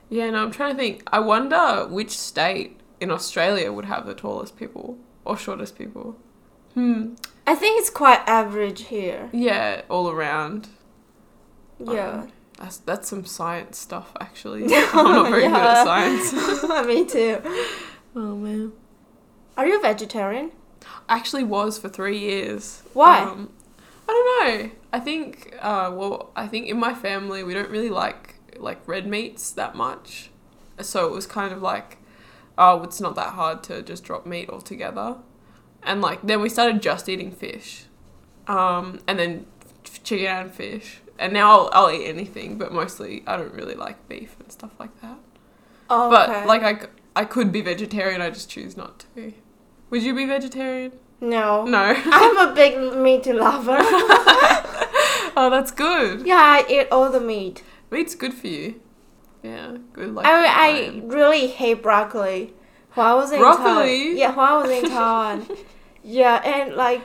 Yeah, 0.09 0.29
no, 0.31 0.39
I'm 0.43 0.51
trying 0.51 0.73
to 0.75 0.79
think. 0.83 0.95
I 1.17 1.19
wonder 1.33 1.87
which 1.89 2.11
state 2.31 2.69
in 2.99 3.09
Australia 3.17 3.71
would 3.75 3.85
have 3.85 4.05
the 4.05 4.13
tallest 4.13 4.53
people 4.61 4.97
or 5.25 5.37
shortest 5.37 5.77
people. 5.77 6.07
Hmm. 6.75 7.01
I 7.47 7.55
think 7.55 7.79
it's 7.79 7.89
quite 7.89 8.21
average 8.27 8.83
here. 8.83 9.29
Yeah, 9.31 9.81
all 9.89 10.09
around. 10.09 10.69
Yeah. 11.79 12.27
That's 12.57 12.77
that's 12.77 13.09
some 13.09 13.25
science 13.25 13.79
stuff 13.79 14.11
actually. 14.19 14.63
I'm 14.75 15.11
not 15.11 15.29
very 15.29 15.43
good 15.47 15.55
at 15.55 15.83
science. 15.83 16.63
Me 16.87 17.05
too. 17.05 17.41
oh 18.15 18.35
man. 18.35 18.71
Are 19.57 19.65
you 19.65 19.79
a 19.79 19.81
vegetarian? 19.81 20.51
I 21.09 21.17
actually 21.17 21.43
was 21.43 21.77
for 21.77 21.89
three 21.89 22.19
years. 22.19 22.83
Why? 22.93 23.21
Um, 23.21 23.51
I 24.07 24.11
don't 24.11 24.47
know. 24.47 24.71
I 24.93 24.99
think 24.99 25.55
uh, 25.59 25.91
well, 25.93 26.31
I 26.35 26.47
think 26.47 26.67
in 26.67 26.77
my 26.79 26.93
family 26.93 27.43
we 27.43 27.53
don't 27.53 27.69
really 27.69 27.89
like 27.89 28.35
like 28.57 28.87
red 28.87 29.07
meats 29.07 29.51
that 29.51 29.73
much, 29.73 30.29
so 30.79 31.07
it 31.07 31.11
was 31.13 31.25
kind 31.25 31.53
of 31.53 31.61
like, 31.61 31.97
oh, 32.57 32.83
it's 32.83 33.01
not 33.01 33.15
that 33.15 33.33
hard 33.33 33.63
to 33.63 33.81
just 33.81 34.03
drop 34.03 34.25
meat 34.27 34.49
altogether, 34.49 35.17
and 35.83 36.01
like 36.01 36.21
then 36.21 36.41
we 36.41 36.49
started 36.49 36.81
just 36.81 37.07
eating 37.09 37.31
fish, 37.31 37.85
um, 38.47 38.99
and 39.07 39.19
then 39.19 39.45
chicken 40.03 40.27
and 40.27 40.53
fish, 40.53 40.99
and 41.19 41.33
now 41.33 41.51
I'll, 41.51 41.69
I'll 41.73 41.91
eat 41.91 42.07
anything, 42.07 42.57
but 42.57 42.71
mostly 42.71 43.23
I 43.27 43.37
don't 43.37 43.53
really 43.53 43.75
like 43.75 44.07
beef 44.09 44.35
and 44.39 44.51
stuff 44.51 44.71
like 44.79 44.99
that. 45.01 45.17
Oh, 45.89 46.09
But 46.09 46.47
like 46.47 46.63
I, 46.63 46.87
I 47.15 47.25
could 47.25 47.51
be 47.51 47.61
vegetarian, 47.61 48.21
I 48.21 48.29
just 48.29 48.49
choose 48.49 48.77
not 48.77 48.99
to 48.99 49.05
be. 49.15 49.35
Would 49.89 50.03
you 50.03 50.15
be 50.15 50.25
vegetarian? 50.25 50.93
no. 51.19 51.65
No. 51.65 51.93
I'm 52.05 52.37
a 52.49 52.53
big 52.55 52.95
meat 52.97 53.25
lover. 53.27 53.77
oh, 55.35 55.49
that's 55.51 55.71
good. 55.71 56.25
yeah, 56.25 56.35
I 56.35 56.65
eat 56.69 56.87
all 56.91 57.11
the 57.11 57.19
meat. 57.19 57.63
Meat's 57.91 58.15
good 58.15 58.33
for 58.33 58.47
you. 58.47 58.81
Yeah, 59.43 59.77
good. 59.93 60.13
Like 60.15 60.25
I 60.25 60.45
I 60.45 61.01
really 61.03 61.47
hate 61.47 61.81
broccoli. 61.83 62.53
When 62.93 63.05
I 63.05 63.13
was 63.13 63.31
in 63.31 63.39
Broccoli? 63.39 64.15
Taiwan, 64.15 64.17
yeah, 64.17 64.35
I 64.37 64.57
was 64.61 64.69
in 64.83 64.89
Taiwan, 64.89 65.47
yeah, 66.03 66.35
and 66.43 66.75
like 66.75 67.01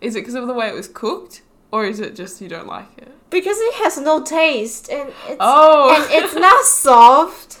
Is 0.00 0.16
it 0.16 0.20
because 0.20 0.34
of 0.34 0.46
the 0.46 0.54
way 0.54 0.68
it 0.68 0.74
was 0.74 0.88
cooked, 0.88 1.42
or 1.70 1.84
is 1.84 2.00
it 2.00 2.14
just 2.16 2.40
you 2.40 2.48
don't 2.48 2.66
like 2.66 2.88
it? 2.98 3.08
because 3.30 3.56
it 3.58 3.74
has 3.82 3.96
no 3.98 4.22
taste 4.22 4.90
and 4.90 5.08
it's 5.26 5.36
Oh. 5.40 5.94
and 5.94 6.04
it's 6.12 6.34
not 6.34 6.64
soft. 6.84 7.60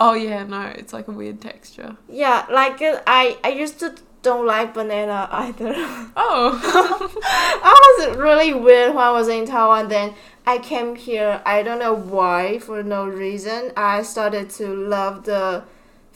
oh 0.00 0.14
yeah, 0.14 0.42
no, 0.44 0.62
it's 0.62 0.92
like 0.92 1.06
a 1.08 1.12
weird 1.12 1.40
texture. 1.40 1.96
Yeah, 2.08 2.46
like 2.50 2.82
uh, 2.82 3.00
I 3.06 3.38
I 3.44 3.50
used 3.50 3.78
to 3.80 3.94
don't 4.22 4.46
like 4.46 4.74
banana 4.74 5.28
either. 5.32 5.72
Oh. 6.16 6.60
I 7.62 7.74
was 8.08 8.16
really 8.18 8.52
weird 8.52 8.94
when 8.94 9.02
I 9.04 9.12
was 9.12 9.28
in 9.28 9.46
Taiwan. 9.46 9.88
Then 9.88 10.14
I 10.46 10.58
came 10.58 10.94
here. 10.96 11.40
I 11.46 11.62
don't 11.62 11.78
know 11.78 11.94
why, 11.94 12.58
for 12.58 12.82
no 12.82 13.06
reason. 13.06 13.72
I 13.76 14.02
started 14.02 14.50
to 14.58 14.66
love 14.74 15.24
the 15.24 15.62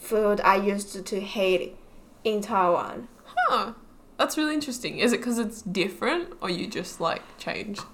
food 0.05 0.41
I 0.43 0.57
used 0.57 1.07
to, 1.07 1.21
hate 1.21 1.77
in 2.23 2.41
Taiwan. 2.41 3.09
huh. 3.25 3.73
That's 4.19 4.37
really 4.39 4.55
interesting. 4.55 4.99
Is 4.99 5.13
it 5.13 5.19
because 5.19 5.39
it's 5.39 5.63
different, 5.63 6.35
or 6.41 6.49
you 6.49 6.67
just 6.69 7.01
like 7.01 7.23
changed? 7.39 7.85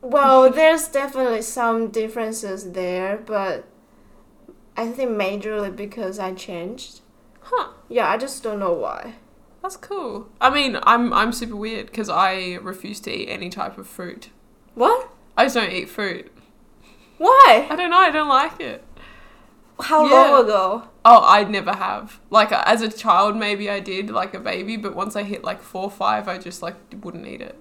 Well, 0.00 0.50
there's 0.50 0.88
definitely 0.88 1.42
some 1.42 1.88
differences 1.88 2.72
there, 2.72 3.16
but 3.16 3.64
I 4.76 4.92
think 4.92 5.10
majorly 5.10 5.74
because 5.74 6.18
I 6.18 6.32
changed. 6.34 7.00
Huh. 7.42 7.72
Yeah, 7.88 8.08
I 8.08 8.16
just 8.16 8.42
don't 8.42 8.60
know 8.60 8.72
why. 8.72 9.14
That's 9.62 9.76
cool. 9.76 10.28
I 10.40 10.48
mean, 10.50 10.78
I'm 10.84 11.12
I'm 11.12 11.32
super 11.32 11.56
weird 11.56 11.86
because 11.86 12.08
I 12.08 12.54
refuse 12.62 13.00
to 13.00 13.10
eat 13.10 13.28
any 13.28 13.50
type 13.50 13.76
of 13.76 13.86
fruit. 13.86 14.30
What? 14.74 15.10
I 15.36 15.44
just 15.44 15.56
don't 15.56 15.72
eat 15.72 15.88
fruit. 15.88 16.30
Why? 17.18 17.66
I 17.68 17.76
don't 17.76 17.90
know. 17.90 17.98
I 17.98 18.10
don't 18.10 18.28
like 18.28 18.60
it. 18.60 18.82
How 19.80 20.06
Yeah. 20.06 20.30
long 20.30 20.44
ago? 20.44 20.82
Oh, 21.04 21.22
I 21.24 21.44
never 21.44 21.72
have. 21.72 22.20
Like 22.30 22.52
uh, 22.52 22.62
as 22.66 22.82
a 22.82 22.90
child, 22.90 23.36
maybe 23.36 23.70
I 23.70 23.80
did, 23.80 24.10
like 24.10 24.34
a 24.34 24.40
baby, 24.40 24.76
but 24.76 24.94
once 24.94 25.16
I 25.16 25.22
hit 25.22 25.42
like 25.44 25.62
four, 25.62 25.84
or 25.84 25.90
five, 25.90 26.28
I 26.28 26.38
just 26.38 26.62
like 26.62 26.76
wouldn't 27.02 27.26
eat 27.26 27.40
it. 27.40 27.56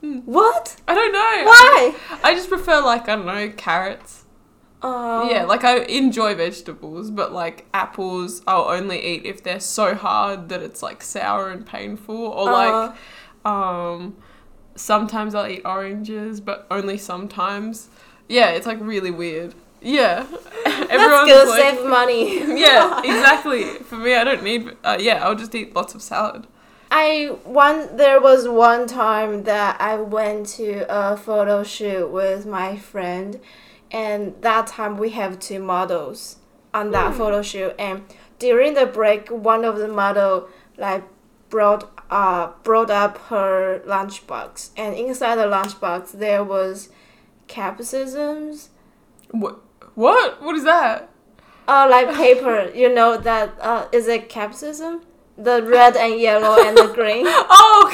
What? 0.00 0.76
I 0.86 0.94
don't 0.94 1.12
know. 1.12 1.44
Why? 1.50 1.94
I 2.22 2.34
just 2.34 2.48
prefer 2.50 2.80
like 2.82 3.08
I 3.08 3.16
don't 3.16 3.26
know 3.26 3.48
carrots. 3.56 4.24
Oh. 4.82 5.30
Yeah, 5.30 5.44
like 5.44 5.64
I 5.64 5.78
enjoy 5.84 6.34
vegetables, 6.34 7.10
but 7.10 7.32
like 7.32 7.66
apples, 7.72 8.42
I'll 8.46 8.68
only 8.68 9.02
eat 9.02 9.24
if 9.24 9.42
they're 9.42 9.60
so 9.60 9.94
hard 9.94 10.50
that 10.50 10.60
it's 10.62 10.82
like 10.82 11.02
sour 11.02 11.50
and 11.50 11.64
painful, 11.64 12.14
or 12.16 12.44
like 12.52 12.94
um, 13.46 14.16
sometimes 14.74 15.34
I'll 15.34 15.46
eat 15.46 15.62
oranges, 15.64 16.40
but 16.40 16.66
only 16.70 16.98
sometimes. 16.98 17.88
Yeah, 18.28 18.50
it's 18.50 18.66
like 18.66 18.78
really 18.80 19.10
weird. 19.10 19.54
Yeah, 19.84 20.26
Everyone's 20.66 21.28
good. 21.30 21.48
like- 21.48 21.60
Save 21.76 21.86
money. 21.86 22.38
yeah, 22.60 23.00
exactly. 23.04 23.64
For 23.64 23.96
me, 23.96 24.14
I 24.14 24.24
don't 24.24 24.42
need. 24.42 24.70
Uh, 24.82 24.96
yeah, 24.98 25.22
I'll 25.24 25.34
just 25.34 25.54
eat 25.54 25.74
lots 25.76 25.94
of 25.94 26.02
salad. 26.02 26.46
I 26.90 27.36
one 27.44 27.96
there 27.96 28.20
was 28.20 28.48
one 28.48 28.86
time 28.86 29.42
that 29.44 29.80
I 29.80 29.96
went 29.96 30.46
to 30.58 30.86
a 30.88 31.16
photo 31.16 31.62
shoot 31.64 32.08
with 32.10 32.46
my 32.46 32.76
friend, 32.78 33.40
and 33.90 34.34
that 34.42 34.68
time 34.68 34.96
we 34.96 35.10
have 35.10 35.38
two 35.38 35.60
models 35.60 36.36
on 36.72 36.90
that 36.92 37.12
Hmm. 37.12 37.18
photo 37.18 37.42
shoot, 37.42 37.74
and 37.78 38.02
during 38.38 38.74
the 38.74 38.86
break, 38.86 39.28
one 39.28 39.64
of 39.64 39.76
the 39.78 39.88
model 39.88 40.48
like 40.78 41.02
brought 41.50 41.90
uh 42.10 42.48
brought 42.62 42.90
up 42.90 43.18
her 43.28 43.80
lunchbox, 43.86 44.70
and 44.76 44.94
inside 44.94 45.36
the 45.36 45.46
lunchbox 45.46 46.12
there 46.12 46.42
was 46.44 46.88
capsicums, 47.48 48.68
What? 49.30 49.60
What? 49.94 50.42
What 50.42 50.56
is 50.56 50.64
that? 50.64 51.10
uh 51.66 51.86
like 51.90 52.14
paper. 52.14 52.70
you 52.74 52.92
know 52.92 53.16
that 53.16 53.54
uh 53.60 53.86
is 53.92 54.08
it 54.08 54.28
capsicum? 54.28 55.02
The 55.36 55.62
red 55.62 55.96
and 55.96 56.20
yellow 56.20 56.62
and 56.64 56.76
the 56.76 56.92
green. 56.94 57.26
Oh. 57.28 57.90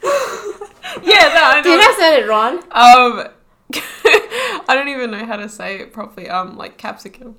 yeah, 1.02 1.28
that 1.28 1.52
I 1.56 1.60
know. 1.60 1.62
Did 1.62 1.80
I 1.80 1.92
say 1.98 2.20
it 2.20 2.28
wrong? 2.28 2.58
Um, 2.70 3.28
I 4.68 4.74
don't 4.74 4.88
even 4.88 5.10
know 5.10 5.26
how 5.26 5.36
to 5.36 5.48
say 5.48 5.80
it 5.80 5.92
properly. 5.92 6.28
Um, 6.28 6.56
like 6.56 6.76
capsicum. 6.78 7.34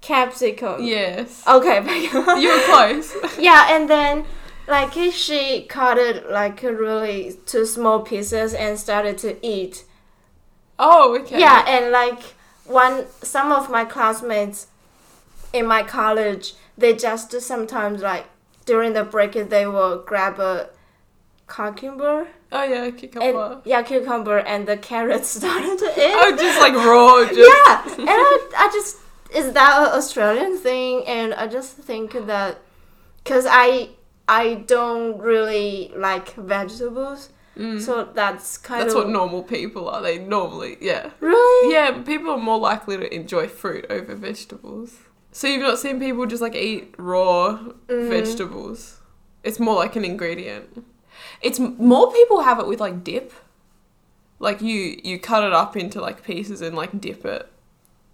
Capsicum. 0.00 0.82
Yes. 0.82 1.46
Okay. 1.46 1.84
You 2.10 2.48
were 2.48 2.62
close. 2.64 3.14
yeah, 3.38 3.74
and 3.74 3.88
then 3.88 4.24
like 4.66 4.94
she 5.12 5.66
cut 5.68 5.98
it 5.98 6.30
like 6.30 6.62
really 6.62 7.36
two 7.44 7.66
small 7.66 8.00
pieces 8.00 8.54
and 8.54 8.78
started 8.78 9.18
to 9.18 9.46
eat. 9.46 9.84
Oh, 10.78 11.18
okay. 11.20 11.38
Yeah, 11.38 11.64
and 11.68 11.90
like 11.92 12.34
one 12.66 13.06
some 13.22 13.52
of 13.52 13.70
my 13.70 13.84
classmates 13.84 14.68
in 15.52 15.66
my 15.66 15.82
college, 15.82 16.54
they 16.76 16.94
just 16.94 17.40
sometimes 17.40 18.02
like 18.02 18.26
during 18.66 18.92
the 18.92 19.04
break 19.04 19.32
they 19.32 19.66
will 19.66 19.98
grab 19.98 20.38
a 20.40 20.70
cucumber. 21.48 22.28
Oh 22.52 22.62
yeah, 22.62 22.84
And, 22.84 22.98
cucumber. 22.98 23.60
yeah, 23.64 23.82
cucumber 23.82 24.38
and 24.38 24.66
the 24.66 24.76
carrots 24.76 25.28
started 25.40 25.78
to 25.78 25.86
eat. 25.86 26.14
Oh, 26.16 26.36
just 26.36 26.60
like 26.60 26.74
raw. 26.74 27.24
Just, 27.24 27.38
yeah, 27.38 27.94
and 27.98 28.08
I, 28.08 28.48
I 28.56 28.70
just 28.72 28.98
is 29.34 29.52
that 29.52 29.78
an 29.88 29.98
Australian 29.98 30.56
thing? 30.58 31.04
And 31.06 31.34
I 31.34 31.48
just 31.48 31.76
think 31.76 32.12
that 32.26 32.58
because 33.22 33.46
I 33.48 33.90
I 34.28 34.54
don't 34.66 35.18
really 35.18 35.92
like 35.96 36.34
vegetables, 36.34 37.30
Mm. 37.56 37.80
so 37.80 38.04
that's 38.12 38.58
kind 38.58 38.80
That's 38.82 38.94
of 38.94 38.98
That's 39.00 39.04
what 39.06 39.12
normal 39.12 39.42
people 39.44 39.88
are. 39.88 40.02
They 40.02 40.18
normally, 40.18 40.76
yeah. 40.80 41.10
really 41.20 41.72
Yeah, 41.72 42.02
people 42.02 42.30
are 42.32 42.38
more 42.38 42.58
likely 42.58 42.96
to 42.96 43.14
enjoy 43.14 43.46
fruit 43.48 43.86
over 43.88 44.14
vegetables. 44.16 44.96
So 45.30 45.46
you've 45.46 45.62
not 45.62 45.78
seen 45.78 45.98
people 46.00 46.26
just 46.26 46.42
like 46.42 46.54
eat 46.56 46.94
raw 46.98 47.58
Mhm. 47.88 48.08
vegetables. 48.08 49.00
It's 49.44 49.60
more 49.60 49.76
like 49.76 49.94
an 49.96 50.04
ingredient. 50.04 50.84
It's 51.42 51.58
more 51.60 52.12
people 52.12 52.40
have 52.42 52.58
it 52.58 52.66
with 52.66 52.80
like 52.80 53.04
dip. 53.04 53.32
Like 54.40 54.60
you 54.60 54.98
you 55.04 55.18
cut 55.18 55.44
it 55.44 55.52
up 55.52 55.76
into 55.76 56.00
like 56.00 56.24
pieces 56.24 56.60
and 56.60 56.74
like 56.76 57.00
dip 57.00 57.24
it. 57.24 57.48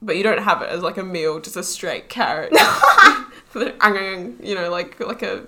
But 0.03 0.17
you 0.17 0.23
don't 0.23 0.43
have 0.43 0.63
it 0.63 0.69
as 0.71 0.83
like 0.83 0.97
a 0.99 1.03
meal, 1.05 1.41
just 1.41 1.57
a 1.57 1.63
straight 1.63 2.09
carrot. 2.09 2.53
you 3.55 4.55
know, 4.55 4.71
like 4.71 4.99
like 5.01 5.23
a 5.23 5.45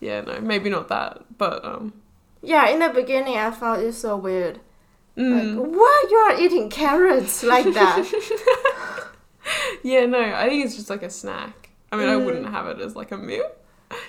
yeah, 0.00 0.22
no, 0.22 0.40
maybe 0.40 0.70
not 0.70 0.88
that, 0.88 1.22
but 1.38 1.64
um 1.64 1.92
Yeah, 2.42 2.68
in 2.68 2.80
the 2.80 2.88
beginning, 2.88 3.36
I 3.38 3.50
found 3.52 3.82
it 3.82 3.92
so 3.94 4.16
weird. 4.16 4.60
mm. 5.16 5.56
Like, 5.56 5.66
what 5.76 6.10
you 6.10 6.16
are 6.16 6.40
eating 6.40 6.68
carrots 6.70 7.42
like 7.42 7.72
that? 7.74 9.08
Yeah, 9.82 10.06
no, 10.06 10.20
I 10.22 10.48
think 10.48 10.64
it's 10.64 10.76
just 10.76 10.88
like 10.88 11.02
a 11.02 11.10
snack. 11.10 11.70
I 11.90 11.96
mean, 11.96 12.08
I 12.08 12.12
Mm. 12.14 12.24
wouldn't 12.24 12.48
have 12.48 12.66
it 12.68 12.80
as 12.80 12.94
like 12.94 13.10
a 13.10 13.16
meal. 13.18 13.50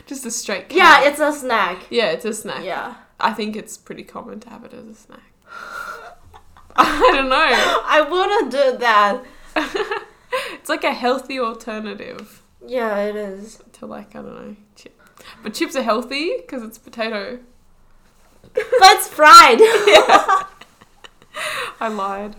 Just 0.05 0.25
a 0.25 0.31
straight 0.31 0.71
yeah, 0.71 1.01
it's 1.03 1.19
a 1.19 1.33
snack. 1.33 1.79
yeah, 1.89 2.11
it's 2.11 2.23
a 2.25 2.33
snack. 2.33 2.63
Yeah, 2.63 2.93
I 3.19 3.33
think 3.33 3.55
it's 3.55 3.75
pretty 3.77 4.03
common 4.03 4.39
to 4.41 4.49
have 4.49 4.63
it 4.63 4.73
as 4.73 4.85
a 4.87 4.93
snack. 4.95 5.23
I 6.75 7.11
don't 7.13 7.29
know. 7.29 7.81
I 7.85 8.01
wouldn't 8.09 8.51
do 8.51 8.77
that. 8.79 9.23
It's 10.53 10.67
like 10.69 10.83
a 10.83 10.93
healthy 10.93 11.39
alternative 11.39 12.41
Yeah, 12.65 12.97
it 13.03 13.15
is. 13.15 13.61
to 13.73 13.85
like 13.85 14.15
I 14.15 14.21
don't 14.21 14.35
know. 14.35 14.55
Chip. 14.75 14.99
But 15.43 15.53
chips 15.53 15.75
are 15.75 15.83
healthy 15.83 16.37
because 16.37 16.63
it's 16.63 16.77
potato. 16.79 17.39
But 18.53 18.91
it's 18.97 19.07
fried. 19.07 19.59
I 21.79 21.87
lied. 21.89 22.35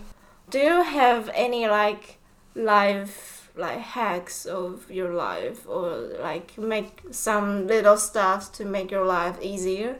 Do 0.49 0.59
you 0.59 0.81
have 0.83 1.29
any 1.33 1.67
like 1.67 2.17
life 2.55 3.51
like 3.55 3.79
hacks 3.79 4.45
of 4.45 4.89
your 4.91 5.13
life 5.13 5.65
or 5.67 5.97
like 6.21 6.57
make 6.57 7.01
some 7.11 7.67
little 7.67 7.97
stuff 7.97 8.51
to 8.53 8.65
make 8.65 8.91
your 8.91 9.05
life 9.05 9.37
easier? 9.41 9.99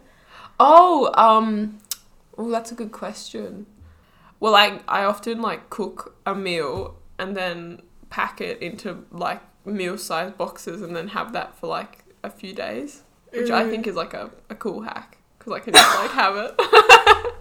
Oh, 0.60 1.12
um, 1.16 1.80
oh, 2.38 2.50
that's 2.50 2.72
a 2.72 2.76
good 2.76 2.92
question. 2.92 3.66
Well, 4.40 4.56
I 4.56 4.80
I 4.88 5.04
often 5.04 5.42
like 5.42 5.70
cook 5.70 6.16
a 6.26 6.36
meal 6.36 6.96
and 7.18 7.36
then 7.36 7.82
pack 8.10 8.42
it 8.42 8.62
into 8.62 9.06
like 9.12 9.42
meal 9.66 9.98
size 9.98 10.32
boxes 10.32 10.82
and 10.82 10.96
then 10.96 11.10
have 11.10 11.34
that 11.34 11.58
for 11.58 11.68
like 11.68 12.04
a 12.24 12.30
few 12.30 12.54
days, 12.54 13.04
which 13.32 13.50
I 13.50 13.64
Mm. 13.64 13.70
think 13.70 13.88
is 13.88 13.96
like 13.96 14.14
a, 14.14 14.32
a 14.50 14.56
cool 14.56 14.82
hack 14.82 15.18
because 15.46 15.54
I 15.54 15.60
can 15.64 15.74
just 15.74 16.00
like 16.00 16.12
have 16.12 16.36
it. 16.38 16.56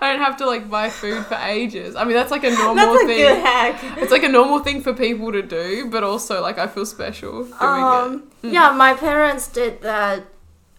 I 0.00 0.10
don't 0.12 0.20
have 0.20 0.36
to 0.38 0.46
like 0.46 0.68
buy 0.68 0.90
food 0.90 1.24
for 1.26 1.34
ages. 1.36 1.96
I 1.96 2.04
mean, 2.04 2.14
that's 2.14 2.30
like 2.30 2.44
a 2.44 2.50
normal 2.50 2.74
That's 2.74 3.04
a 3.04 3.06
thing. 3.06 3.18
good 3.18 3.38
hack. 3.38 3.80
It's 3.98 4.12
like 4.12 4.22
a 4.22 4.28
normal 4.28 4.58
thing 4.58 4.82
for 4.82 4.92
people 4.92 5.32
to 5.32 5.40
do, 5.42 5.88
but 5.90 6.02
also 6.02 6.42
like 6.42 6.58
I 6.58 6.66
feel 6.66 6.84
special 6.84 7.44
doing 7.44 7.54
Um, 7.60 8.24
it. 8.42 8.48
Mm. 8.48 8.52
yeah, 8.52 8.70
my 8.72 8.92
parents 8.94 9.48
did 9.48 9.80
that 9.82 10.24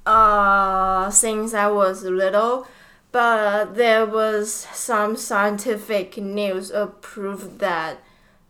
uh, 0.06 1.10
since 1.10 1.54
I 1.56 1.68
was 1.68 2.04
little, 2.04 2.68
but 3.12 3.76
there 3.76 4.06
was 4.06 4.54
some 4.54 5.16
scientific 5.16 6.18
news 6.18 6.70
approved 6.70 7.58
that, 7.60 7.98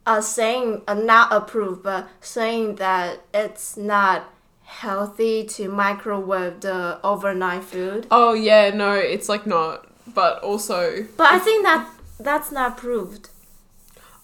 uh, 0.06 0.20
saying 0.20 0.82
uh, 0.88 0.96
not 0.96 1.32
approved, 1.32 1.84
but 1.84 2.10
saying 2.20 2.76
that 2.76 3.22
it's 3.34 3.78
not 3.78 4.30
healthy 4.66 5.46
to 5.46 5.70
microwave 5.70 6.62
the 6.62 7.00
overnight 7.04 7.64
food. 7.64 8.08
Oh 8.12 8.34
yeah, 8.34 8.70
no, 8.72 8.94
it's 8.94 9.30
like 9.30 9.46
not. 9.48 9.88
But 10.14 10.44
also, 10.44 11.06
But 11.18 11.32
I 11.34 11.40
think 11.40 11.64
that 11.64 11.90
that's 12.20 12.52
not 12.52 12.78
proved. 12.78 13.30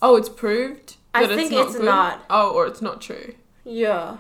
oh, 0.02 0.16
it's 0.16 0.30
proved. 0.30 0.96
I 1.14 1.26
think 1.28 1.52
it's 1.52 1.52
not. 1.52 1.68
it's 1.76 1.80
not. 1.80 2.26
Oh, 2.30 2.52
or 2.52 2.68
it's 2.68 2.82
not 2.82 3.02
true. 3.02 3.34
Yeah. 3.64 4.18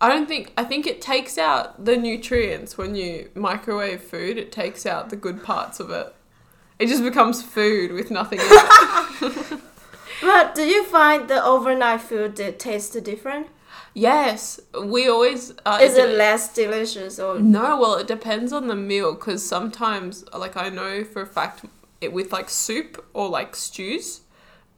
I 0.00 0.08
don't 0.08 0.26
think. 0.26 0.52
I 0.56 0.64
think 0.64 0.86
it 0.86 1.00
takes 1.00 1.38
out 1.38 1.84
the 1.84 1.96
nutrients 1.96 2.76
when 2.78 2.94
you 2.94 3.30
microwave 3.34 4.02
food. 4.02 4.38
It 4.38 4.50
takes 4.52 4.86
out 4.86 5.10
the 5.10 5.16
good 5.16 5.42
parts 5.44 5.78
of 5.80 5.90
it. 5.90 6.14
It 6.78 6.86
just 6.88 7.02
becomes 7.04 7.42
food 7.42 7.92
with 7.92 8.10
nothing 8.10 8.40
in 8.40 8.46
it. 8.48 9.60
But 10.20 10.54
do 10.54 10.62
you 10.62 10.84
find 10.84 11.28
the 11.28 11.44
overnight 11.44 12.00
food 12.00 12.36
that 12.36 12.60
tastes 12.60 12.94
different? 13.00 13.48
Yes, 13.94 14.60
we 14.84 15.08
always. 15.08 15.52
Uh, 15.64 15.78
Is 15.82 15.96
it 15.96 16.10
less 16.10 16.52
delicious 16.52 17.18
or? 17.18 17.38
No, 17.38 17.78
well, 17.78 17.96
it 17.96 18.06
depends 18.06 18.52
on 18.52 18.68
the 18.68 18.76
meal 18.76 19.14
because 19.14 19.46
sometimes, 19.46 20.24
like 20.32 20.56
I 20.56 20.68
know 20.68 21.04
for 21.04 21.22
a 21.22 21.26
fact, 21.26 21.64
it 22.00 22.12
with 22.12 22.32
like 22.32 22.50
soup 22.50 23.04
or 23.12 23.28
like 23.28 23.56
stews, 23.56 24.22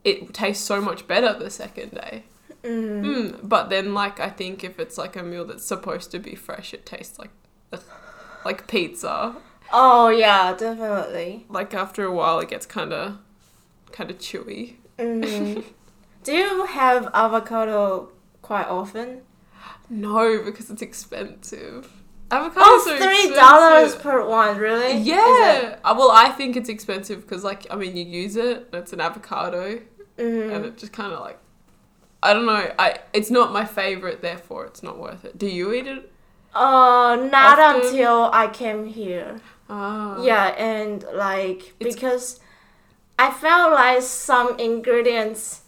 it 0.04 0.34
tastes 0.34 0.64
so 0.64 0.80
much 0.80 1.06
better 1.06 1.36
the 1.38 1.50
second 1.50 1.92
day. 1.92 2.24
Mm. 2.62 3.02
Mm, 3.04 3.40
but 3.42 3.68
then, 3.68 3.94
like 3.94 4.20
I 4.20 4.30
think 4.30 4.64
if 4.64 4.78
it's 4.78 4.96
like 4.96 5.16
a 5.16 5.22
meal 5.22 5.44
that's 5.44 5.64
supposed 5.64 6.10
to 6.12 6.18
be 6.18 6.34
fresh, 6.34 6.72
it 6.72 6.86
tastes 6.86 7.18
like 7.18 7.30
ugh, 7.72 7.82
like 8.44 8.66
pizza. 8.66 9.36
Oh 9.72 10.08
yeah, 10.08 10.54
definitely. 10.56 11.46
Like 11.48 11.74
after 11.74 12.04
a 12.04 12.12
while, 12.12 12.40
it 12.40 12.48
gets 12.48 12.66
kind 12.66 12.92
of 12.92 13.18
kind 13.92 14.10
of 14.10 14.18
chewy. 14.18 14.76
Mm. 14.98 15.64
Do 16.24 16.32
you 16.32 16.64
have 16.64 17.10
avocado 17.12 18.08
quite 18.44 18.66
often? 18.68 19.22
No, 19.88 20.42
because 20.44 20.70
it's 20.70 20.82
expensive. 20.82 21.90
Avocados 22.30 22.56
Oh, 22.56 22.90
are 22.92 22.98
three 22.98 23.34
dollars 23.34 23.94
per 23.96 24.26
one, 24.26 24.56
really? 24.58 24.96
Yeah. 24.98 25.78
Uh, 25.84 25.94
Well, 25.96 26.10
I 26.10 26.28
think 26.30 26.56
it's 26.56 26.68
expensive 26.68 27.20
because, 27.22 27.42
like, 27.44 27.66
I 27.70 27.76
mean, 27.76 27.96
you 27.96 28.04
use 28.04 28.36
it. 28.36 28.68
It's 28.72 28.92
an 28.92 29.00
avocado, 29.00 29.80
and 30.18 30.50
Mm. 30.50 30.64
it 30.64 30.76
just 30.78 30.92
kind 30.92 31.12
of 31.12 31.20
like, 31.20 31.38
I 32.22 32.32
don't 32.34 32.46
know. 32.46 32.64
I 32.78 32.98
it's 33.12 33.30
not 33.30 33.52
my 33.52 33.64
favorite, 33.64 34.20
therefore 34.22 34.64
it's 34.66 34.82
not 34.82 34.96
worth 34.98 35.24
it. 35.24 35.36
Do 35.38 35.46
you 35.46 35.72
eat 35.72 35.86
it? 35.86 36.10
Uh, 36.54 37.16
not 37.38 37.58
Often? 37.58 37.88
until 37.88 38.30
I 38.32 38.46
came 38.62 38.86
here. 38.86 39.40
Ah. 39.68 40.22
Yeah, 40.22 40.46
and 40.72 41.04
like 41.14 41.60
It's- 41.80 41.94
because 41.94 42.40
I 43.18 43.30
felt 43.30 43.72
like 43.72 44.02
some 44.02 44.48
ingredients, 44.58 45.62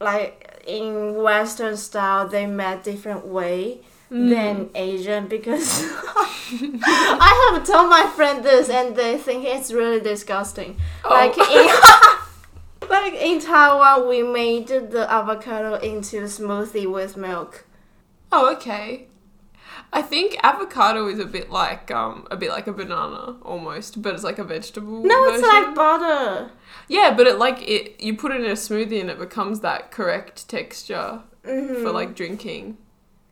like 0.00 0.53
in 0.66 1.14
Western 1.22 1.76
style, 1.76 2.28
they 2.28 2.46
made 2.46 2.82
different 2.82 3.26
way 3.26 3.80
Mm. 4.10 4.28
than 4.28 4.70
Asian 4.74 5.26
because 5.28 5.82
I 6.84 7.50
have 7.52 7.66
told 7.66 7.88
my 7.88 8.06
friend 8.14 8.44
this 8.44 8.68
and 8.68 8.94
they 8.94 9.16
think 9.16 9.44
it's 9.46 9.72
really 9.72 9.98
disgusting. 9.98 10.76
Oh. 11.04 11.08
Like 11.10 11.36
in 11.38 12.88
like 12.90 13.14
in 13.14 13.40
Taiwan, 13.40 14.06
we 14.06 14.22
made 14.22 14.68
the 14.68 15.10
avocado 15.10 15.74
into 15.76 16.18
smoothie 16.24 16.86
with 16.90 17.16
milk. 17.16 17.64
Oh, 18.30 18.52
okay. 18.52 19.06
I 19.94 20.02
think 20.02 20.36
avocado 20.42 21.06
is 21.08 21.18
a 21.20 21.24
bit 21.24 21.50
like 21.50 21.90
um 21.90 22.26
a 22.30 22.36
bit 22.36 22.50
like 22.50 22.66
a 22.66 22.72
banana 22.72 23.36
almost, 23.42 24.02
but 24.02 24.12
it's 24.14 24.24
like 24.24 24.38
a 24.38 24.44
vegetable. 24.44 25.02
No, 25.04 25.24
it's 25.26 25.40
version. 25.40 25.48
like 25.64 25.74
butter. 25.74 26.50
yeah, 26.88 27.14
but 27.16 27.26
it 27.26 27.38
like 27.38 27.62
it 27.66 28.00
you 28.00 28.16
put 28.16 28.32
it 28.32 28.40
in 28.40 28.50
a 28.50 28.54
smoothie 28.54 29.00
and 29.00 29.08
it 29.08 29.18
becomes 29.18 29.60
that 29.60 29.90
correct 29.92 30.48
texture 30.48 31.22
Mhm. 31.46 31.82
for 31.82 31.90
like 31.92 32.14
drinking. 32.14 32.76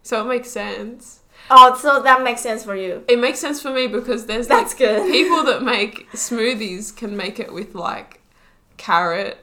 So 0.03 0.21
it 0.23 0.29
makes 0.29 0.51
sense. 0.51 1.21
Oh, 1.51 1.75
so 1.77 2.01
that 2.03 2.23
makes 2.23 2.41
sense 2.43 2.63
for 2.65 2.77
you. 2.77 3.03
It 3.09 3.19
makes 3.19 3.41
sense 3.41 3.61
for 3.61 3.71
me 3.71 3.89
because 3.89 4.27
there's 4.27 4.49
like 4.49 4.77
good. 4.79 5.11
people 5.11 5.43
that 5.45 5.63
make 5.63 6.09
smoothies 6.13 6.95
can 6.95 7.17
make 7.17 7.41
it 7.41 7.53
with 7.53 7.75
like 7.75 8.21
carrot 8.77 9.39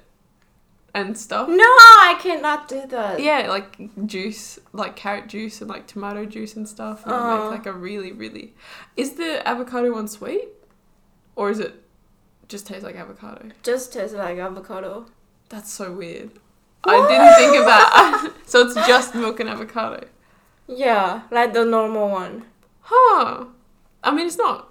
and 0.93 1.17
stuff. 1.17 1.47
No, 1.49 1.56
I 1.63 2.17
cannot 2.21 2.67
do 2.67 2.86
that. 2.88 3.19
Yeah, 3.21 3.47
like 3.49 3.78
juice, 4.06 4.60
like 4.73 4.95
carrot 4.95 5.28
juice 5.28 5.62
and 5.62 5.69
like 5.69 5.88
tomato 5.88 6.25
juice 6.25 6.56
and 6.56 6.67
stuff. 6.67 7.04
And 7.06 7.13
Uh. 7.13 7.38
make 7.41 7.52
like 7.52 7.65
a 7.65 7.73
really, 7.73 8.12
really. 8.12 8.54
Is 8.97 9.13
the 9.13 9.47
avocado 9.47 9.91
one 9.93 10.08
sweet, 10.08 10.49
or 11.36 11.49
is 11.49 11.60
it 11.60 11.84
just 12.47 12.67
tastes 12.67 12.84
like 12.84 12.95
avocado? 12.95 13.49
Just 13.63 13.93
tastes 13.93 14.15
like 14.15 14.38
avocado. 14.38 15.06
That's 15.49 15.71
so 15.71 15.91
weird. 15.91 16.32
I 16.84 16.95
didn't 17.08 17.36
think 17.36 17.60
of 17.60 17.65
that. 17.65 18.32
so 18.45 18.62
it's 18.65 18.75
just 18.88 19.13
milk 19.15 19.39
and 19.39 19.49
avocado. 19.49 20.08
Yeah, 20.67 21.21
like 21.32 21.54
the 21.54 21.65
normal 21.65 22.10
one. 22.10 22.45
Huh. 22.82 23.45
I 24.04 24.12
mean, 24.15 24.28
it's 24.28 24.38
not. 24.38 24.68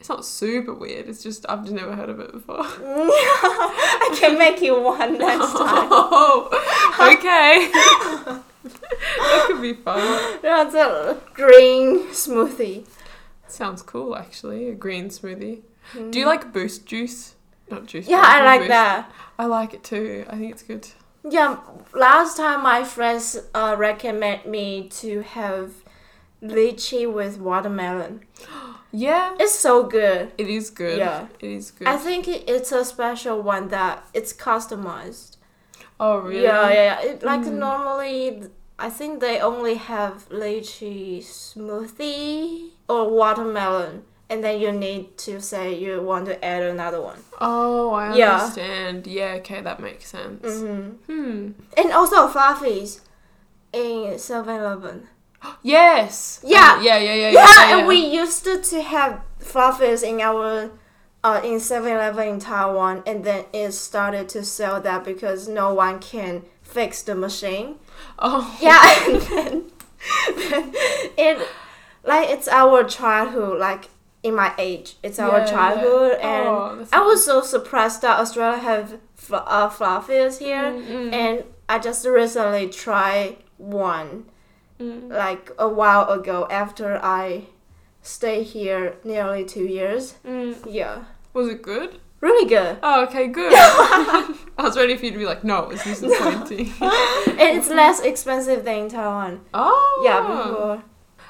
It's 0.00 0.08
not 0.08 0.24
super 0.24 0.72
weird. 0.72 1.08
It's 1.08 1.22
just 1.22 1.44
I've 1.46 1.60
just 1.60 1.74
never 1.74 1.94
heard 1.94 2.08
of 2.08 2.20
it 2.20 2.32
before. 2.32 2.56
I 2.62 4.16
can 4.18 4.38
make 4.38 4.62
you 4.62 4.80
one 4.80 5.18
next 5.18 5.52
time. 5.52 5.88
Oh, 5.92 6.48
okay. 7.12 7.70
that 8.64 9.44
could 9.46 9.60
be 9.60 9.74
fun. 9.74 10.38
That's 10.40 10.74
a 10.74 11.20
green 11.34 12.08
smoothie. 12.08 12.86
Sounds 13.46 13.82
cool, 13.82 14.16
actually. 14.16 14.70
A 14.70 14.74
green 14.74 15.10
smoothie. 15.10 15.60
Mm. 15.92 16.10
Do 16.10 16.18
you 16.18 16.24
like 16.24 16.50
Boost 16.50 16.86
juice? 16.86 17.34
Not 17.70 17.84
juice. 17.84 18.08
Yeah, 18.08 18.22
I 18.24 18.42
like 18.42 18.60
Boost. 18.60 18.68
that. 18.70 19.12
I 19.38 19.44
like 19.44 19.74
it 19.74 19.84
too. 19.84 20.24
I 20.30 20.38
think 20.38 20.52
it's 20.52 20.62
good. 20.62 20.88
Yeah, 21.28 21.58
last 21.92 22.38
time 22.38 22.62
my 22.62 22.84
friends 22.84 23.36
uh, 23.54 23.74
recommend 23.76 24.46
me 24.46 24.88
to 25.00 25.20
have 25.20 25.72
lychee 26.42 27.12
with 27.12 27.38
watermelon. 27.38 28.22
Yeah, 28.92 29.34
It's 29.38 29.54
so 29.58 29.84
good. 29.84 30.32
it 30.36 30.48
is 30.48 30.70
good. 30.70 30.98
Yeah. 30.98 31.26
it 31.38 31.46
is 31.50 31.70
good. 31.70 31.86
I 31.88 31.96
think 31.96 32.26
it's 32.28 32.72
a 32.72 32.84
special 32.84 33.40
one 33.42 33.68
that 33.68 34.04
it's 34.14 34.32
customized. 34.32 35.36
oh 36.00 36.18
really? 36.18 36.42
Yeah, 36.42 36.68
yeah, 36.70 36.82
yeah. 36.82 37.00
It, 37.10 37.22
like 37.22 37.42
Mm. 37.42 37.58
normally, 37.58 38.42
I 38.78 38.88
think 38.90 39.20
they 39.20 39.38
only 39.40 39.74
have 39.74 40.28
lychee 40.30 41.18
smoothie 41.22 42.70
or 42.88 43.10
watermelon, 43.10 44.02
and 44.28 44.42
then 44.42 44.60
you 44.60 44.72
need 44.72 45.16
to 45.18 45.40
say 45.40 45.74
you 45.74 46.02
want 46.02 46.26
to 46.26 46.42
add 46.44 46.62
another 46.62 47.00
one. 47.00 47.18
Oh, 47.40 47.92
I 47.92 48.16
Yeah. 48.16 48.32
understand. 48.42 49.06
Yeah. 49.06 49.34
okay, 49.40 49.60
that 49.60 49.80
makes 49.80 50.06
sense. 50.08 50.42
hmm 50.60 50.90
Hmm. 51.06 51.52
And 51.76 51.92
also 51.92 52.28
fluffies 52.28 53.00
in 53.72 54.18
7-Eleven. 54.18 55.06
Yes. 55.62 56.40
Yeah. 56.44 56.74
Um, 56.78 56.84
yeah, 56.84 56.98
yeah, 56.98 57.14
yeah, 57.14 57.30
Yeah, 57.30 57.68
yeah. 57.70 57.78
and 57.78 57.86
we 57.86 57.96
used 57.96 58.44
to, 58.44 58.60
to 58.60 58.82
have 58.82 59.20
fluffies 59.40 60.02
in 60.02 60.20
our 60.20 60.70
uh, 61.22 61.40
in 61.44 61.56
7-Eleven 61.56 62.28
in 62.28 62.38
Taiwan, 62.40 63.02
and 63.06 63.24
then 63.24 63.44
it 63.52 63.72
started 63.72 64.26
to 64.30 64.42
sell 64.42 64.80
that 64.80 65.04
because 65.04 65.48
no 65.48 65.74
one 65.74 65.98
can 65.98 66.42
fix 66.62 67.02
the 67.02 67.14
machine. 67.14 67.76
Oh. 68.18 68.56
Yeah, 68.60 68.80
and 69.06 69.20
then, 69.22 69.70
then 70.48 70.72
it 71.18 71.48
like 72.04 72.30
it's 72.30 72.48
our 72.48 72.84
childhood, 72.84 73.58
like 73.58 73.88
in 74.22 74.34
my 74.34 74.54
age, 74.58 74.96
it's 75.02 75.18
our 75.18 75.38
Yeah, 75.40 75.44
yeah. 75.44 75.50
childhood, 75.50 76.12
and 76.22 76.46
Oh, 76.48 76.76
that's 76.78 76.92
I 76.92 77.00
was 77.00 77.24
so 77.24 77.42
surprised 77.42 78.00
that 78.02 78.18
Australia 78.18 78.58
have 78.58 78.98
fl- 79.14 79.36
uh, 79.46 79.68
fluffies 79.68 80.38
here, 80.38 80.72
Mm, 80.72 80.86
mm, 80.86 81.12
and 81.12 81.44
I 81.68 81.78
just 81.78 82.06
recently 82.06 82.68
tried 82.70 83.36
one 83.58 84.24
mm. 84.80 85.08
like 85.10 85.50
a 85.58 85.68
while 85.68 86.08
ago 86.08 86.46
after 86.50 86.98
I 87.02 87.44
stayed 88.02 88.44
here 88.44 88.96
nearly 89.04 89.44
two 89.44 89.64
years. 89.66 90.14
Mm. 90.24 90.56
Yeah, 90.68 91.04
Was 91.34 91.48
it 91.48 91.62
good? 91.62 92.00
really 92.20 92.48
good. 92.48 92.78
Oh, 92.82 93.04
okay, 93.04 93.28
good. 93.28 93.52
I 93.56 94.34
was 94.58 94.76
ready 94.76 94.96
for 94.96 95.06
you 95.06 95.12
to 95.12 95.18
be 95.18 95.24
like, 95.24 95.42
no, 95.42 95.70
it's 95.70 95.84
disappointing. 95.84 96.70
and 96.80 97.38
it's 97.58 97.68
less 97.68 98.00
expensive 98.00 98.64
than 98.64 98.78
in 98.84 98.88
Taiwan. 98.90 99.40
oh. 99.54 100.02
Yeah, 100.04 100.20
before. 100.20 100.82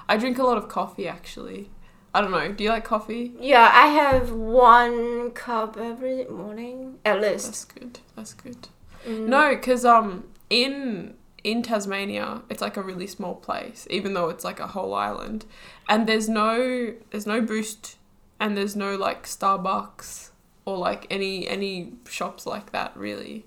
I 0.08 0.16
drink 0.16 0.38
a 0.38 0.42
lot 0.42 0.58
of 0.58 0.68
coffee 0.68 1.06
actually. 1.06 1.70
I 2.12 2.20
don't 2.20 2.32
know. 2.32 2.50
Do 2.50 2.64
you 2.64 2.70
like 2.70 2.84
coffee? 2.84 3.32
Yeah, 3.38 3.70
I 3.72 3.86
have 3.86 4.32
one 4.32 5.30
cup 5.30 5.76
every 5.76 6.24
morning 6.24 6.98
at 7.04 7.20
least. 7.20 7.46
That's 7.46 7.64
good. 7.64 8.00
That's 8.16 8.34
good. 8.34 8.66
Mm. 9.06 9.28
No, 9.28 9.50
because 9.54 9.84
um 9.84 10.24
in 10.50 11.14
in 11.44 11.62
Tasmania, 11.62 12.42
it's 12.48 12.60
like 12.60 12.76
a 12.76 12.82
really 12.82 13.06
small 13.06 13.34
place, 13.34 13.86
even 13.90 14.14
though 14.14 14.28
it's 14.28 14.44
like 14.44 14.60
a 14.60 14.68
whole 14.68 14.94
island, 14.94 15.44
and 15.88 16.06
there's 16.06 16.28
no 16.28 16.94
there's 17.10 17.26
no 17.26 17.40
Boost, 17.40 17.96
and 18.38 18.56
there's 18.56 18.76
no 18.76 18.96
like 18.96 19.24
Starbucks 19.24 20.30
or 20.64 20.76
like 20.78 21.06
any 21.10 21.48
any 21.48 21.92
shops 22.08 22.46
like 22.46 22.72
that 22.72 22.96
really, 22.96 23.44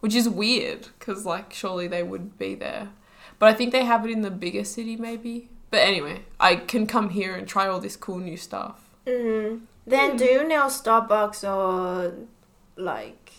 which 0.00 0.14
is 0.14 0.28
weird 0.28 0.88
because 0.98 1.24
like 1.24 1.52
surely 1.52 1.86
they 1.88 2.02
would 2.02 2.38
be 2.38 2.54
there, 2.54 2.90
but 3.38 3.48
I 3.48 3.52
think 3.54 3.72
they 3.72 3.84
have 3.84 4.04
it 4.04 4.10
in 4.10 4.22
the 4.22 4.30
bigger 4.30 4.64
city 4.64 4.96
maybe. 4.96 5.48
But 5.70 5.80
anyway, 5.80 6.22
I 6.38 6.56
can 6.56 6.86
come 6.86 7.10
here 7.10 7.34
and 7.34 7.46
try 7.46 7.66
all 7.66 7.80
this 7.80 7.96
cool 7.96 8.18
new 8.18 8.36
stuff. 8.36 8.80
Mm. 9.06 9.60
Then 9.86 10.10
Hmm. 10.12 10.16
do 10.16 10.24
you 10.24 10.48
know 10.48 10.66
Starbucks 10.66 11.42
or 11.48 12.14
like 12.76 13.32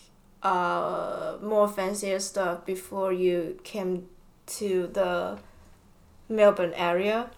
uh 0.43 1.37
more 1.41 1.67
fancier 1.67 2.19
stuff 2.19 2.65
before 2.65 3.11
you 3.11 3.59
came 3.63 4.07
to 4.45 4.87
the 4.87 5.39
Melbourne 6.29 6.73
area? 6.75 7.31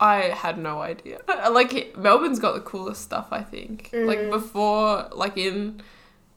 I 0.00 0.16
had 0.44 0.58
no 0.58 0.80
idea. 0.82 1.20
Like 1.50 1.96
Melbourne's 1.96 2.38
got 2.40 2.54
the 2.54 2.60
coolest 2.60 3.02
stuff, 3.02 3.28
I 3.30 3.42
think. 3.42 3.90
Like 3.92 4.18
Mhm. 4.18 4.30
before, 4.30 5.08
like 5.12 5.36
in 5.38 5.82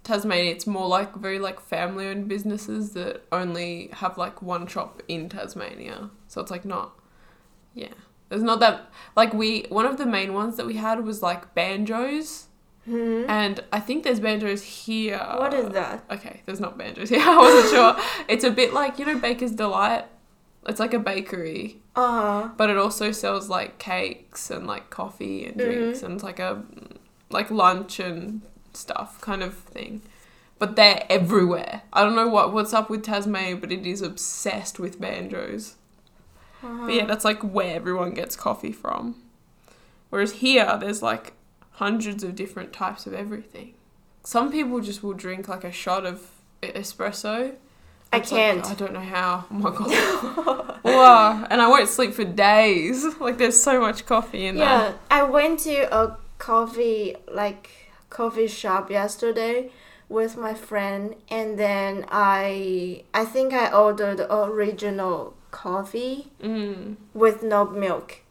Tasmania, 0.03 0.51
it's 0.51 0.67
more 0.67 0.87
like 0.87 1.15
very 1.15 1.39
like 1.39 1.59
family-owned 1.59 2.27
businesses 2.27 2.91
that 2.93 3.23
only 3.31 3.89
have 3.93 4.17
like 4.17 4.41
one 4.41 4.67
shop 4.67 5.01
in 5.07 5.27
Tasmania. 5.27 6.09
So 6.27 6.39
it's 6.41 6.51
like 6.51 6.65
not, 6.65 6.93
yeah. 7.73 7.93
There's 8.29 8.43
not 8.43 8.59
that 8.59 8.89
like 9.15 9.33
we 9.33 9.65
one 9.69 9.85
of 9.85 9.97
the 9.97 10.05
main 10.05 10.33
ones 10.33 10.55
that 10.57 10.65
we 10.65 10.75
had 10.75 11.03
was 11.03 11.21
like 11.23 11.53
banjos, 11.55 12.47
Hmm. 12.87 13.25
and 13.27 13.59
I 13.73 13.81
think 13.81 14.03
there's 14.05 14.21
banjos 14.21 14.63
here. 14.63 15.17
What 15.19 15.53
is 15.53 15.69
that? 15.73 16.05
Okay, 16.09 16.41
there's 16.45 16.61
not 16.61 16.77
banjos 16.77 17.09
here. 17.09 17.19
I 17.23 17.37
wasn't 17.37 17.69
sure. 17.73 17.95
It's 18.29 18.45
a 18.45 18.51
bit 18.51 18.73
like 18.73 18.97
you 18.97 19.05
know 19.05 19.17
Baker's 19.19 19.51
Delight. 19.51 20.05
It's 20.67 20.79
like 20.79 20.93
a 20.93 20.99
bakery 20.99 21.81
Uh 21.95 22.11
huh. 22.11 22.49
but 22.57 22.69
it 22.69 22.77
also 22.77 23.11
sells 23.11 23.47
like 23.49 23.77
cakes 23.79 24.49
and 24.51 24.67
like 24.67 24.89
coffee 24.89 25.45
and 25.45 25.55
Mhm. 25.55 25.63
drinks 25.65 26.03
and 26.03 26.13
it's 26.15 26.23
like 26.23 26.39
a 26.39 26.63
like 27.29 27.49
lunch 27.51 27.99
and 27.99 28.41
stuff 28.73 29.19
kind 29.21 29.41
of 29.43 29.53
thing 29.53 30.01
but 30.59 30.75
they're 30.75 31.05
everywhere 31.09 31.83
i 31.93 32.03
don't 32.03 32.15
know 32.15 32.27
what 32.27 32.51
what's 32.53 32.73
up 32.73 32.89
with 32.89 33.01
tasmania 33.03 33.55
but 33.55 33.71
it 33.71 33.85
is 33.87 34.01
obsessed 34.01 34.77
with 34.77 34.99
banjos 34.99 35.75
Uh-huh. 36.61 36.85
but 36.85 36.93
yeah 36.93 37.05
that's 37.05 37.23
like 37.25 37.41
where 37.41 37.73
everyone 37.75 38.11
gets 38.13 38.35
coffee 38.35 38.71
from 38.73 39.15
whereas 40.09 40.33
here 40.43 40.77
there's 40.81 41.01
like 41.01 41.31
hundreds 41.77 42.23
of 42.23 42.35
different 42.35 42.71
types 42.73 43.05
of 43.07 43.13
everything 43.13 43.73
some 44.23 44.51
people 44.51 44.79
just 44.79 45.03
will 45.03 45.13
drink 45.13 45.47
like 45.47 45.63
a 45.63 45.71
shot 45.71 46.05
of 46.05 46.27
espresso 46.61 47.55
I 48.11 48.17
It's 48.17 48.31
like, 48.31 48.39
can't. 48.39 48.65
I 48.65 48.73
don't 48.73 48.93
know 48.93 48.99
how. 49.01 49.45
Oh 49.51 49.53
my 49.53 49.69
god. 49.69 50.79
wow. 50.83 51.45
And 51.49 51.61
I 51.61 51.67
won't 51.67 51.89
sleep 51.89 52.13
for 52.13 52.23
days. 52.23 53.05
Like 53.19 53.37
there's 53.37 53.59
so 53.59 53.81
much 53.81 54.05
coffee 54.05 54.45
in 54.45 54.57
Yeah, 54.57 54.93
I 55.11 55.23
went 55.23 55.59
to 55.61 55.93
a 55.93 56.17
coffee 56.37 57.15
like 57.31 57.69
coffee 58.09 58.47
shop 58.47 58.89
yesterday 58.89 59.71
with 60.07 60.37
my 60.37 60.53
friend 60.53 61.15
and 61.29 61.59
then 61.59 62.05
I 62.09 63.03
I 63.13 63.25
think 63.25 63.53
I 63.53 63.71
ordered 63.71 64.21
original 64.29 65.35
coffee. 65.51 66.31
Mm. 66.41 66.95
with 67.13 67.43
no 67.43 67.65
milk. 67.65 68.21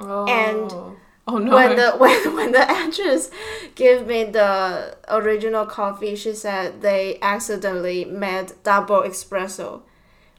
Oh. 0.00 0.26
And 0.26 0.96
oh 1.28 1.38
no. 1.38 1.54
When 1.54 1.76
the 1.76 1.90
when, 1.98 2.34
when 2.36 2.52
the 2.52 2.68
actress 2.70 3.30
gave 3.76 4.06
me 4.06 4.24
the 4.24 4.96
original 5.08 5.66
coffee, 5.66 6.16
she 6.16 6.32
said 6.34 6.80
they 6.82 7.18
accidentally 7.22 8.04
made 8.04 8.52
double 8.64 9.02
espresso 9.02 9.82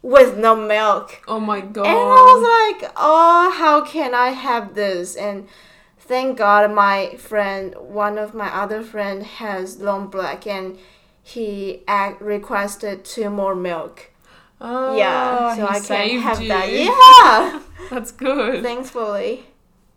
with 0.02 0.38
no 0.38 0.56
milk. 0.56 1.22
oh 1.28 1.40
my 1.40 1.62
god. 1.62 1.86
And 1.86 1.96
I 1.98 2.22
was 2.32 2.80
like, 2.82 2.92
oh, 2.98 3.54
how 3.58 3.84
can 3.86 4.14
I 4.14 4.30
have 4.30 4.74
this? 4.76 5.16
And 5.16 5.48
thank 5.98 6.38
God 6.38 6.72
my 6.72 7.16
friend, 7.18 7.76
one 7.78 8.18
of 8.18 8.34
my 8.34 8.48
other 8.54 8.82
friend 8.82 9.24
has 9.24 9.80
long 9.80 10.08
black 10.08 10.48
and 10.48 10.78
he 11.22 11.84
ac- 11.88 12.16
requested 12.22 13.04
two 13.06 13.30
more 13.30 13.54
milk. 13.56 14.10
oh, 14.62 14.98
yeah, 14.98 15.54
so 15.56 15.68
I 15.68 15.80
can 15.80 16.20
have 16.22 16.42
you. 16.42 16.48
that. 16.48 16.70
Yeah, 16.72 17.62
That's 17.90 18.12
good. 18.12 18.64
thankfully. 18.64 19.46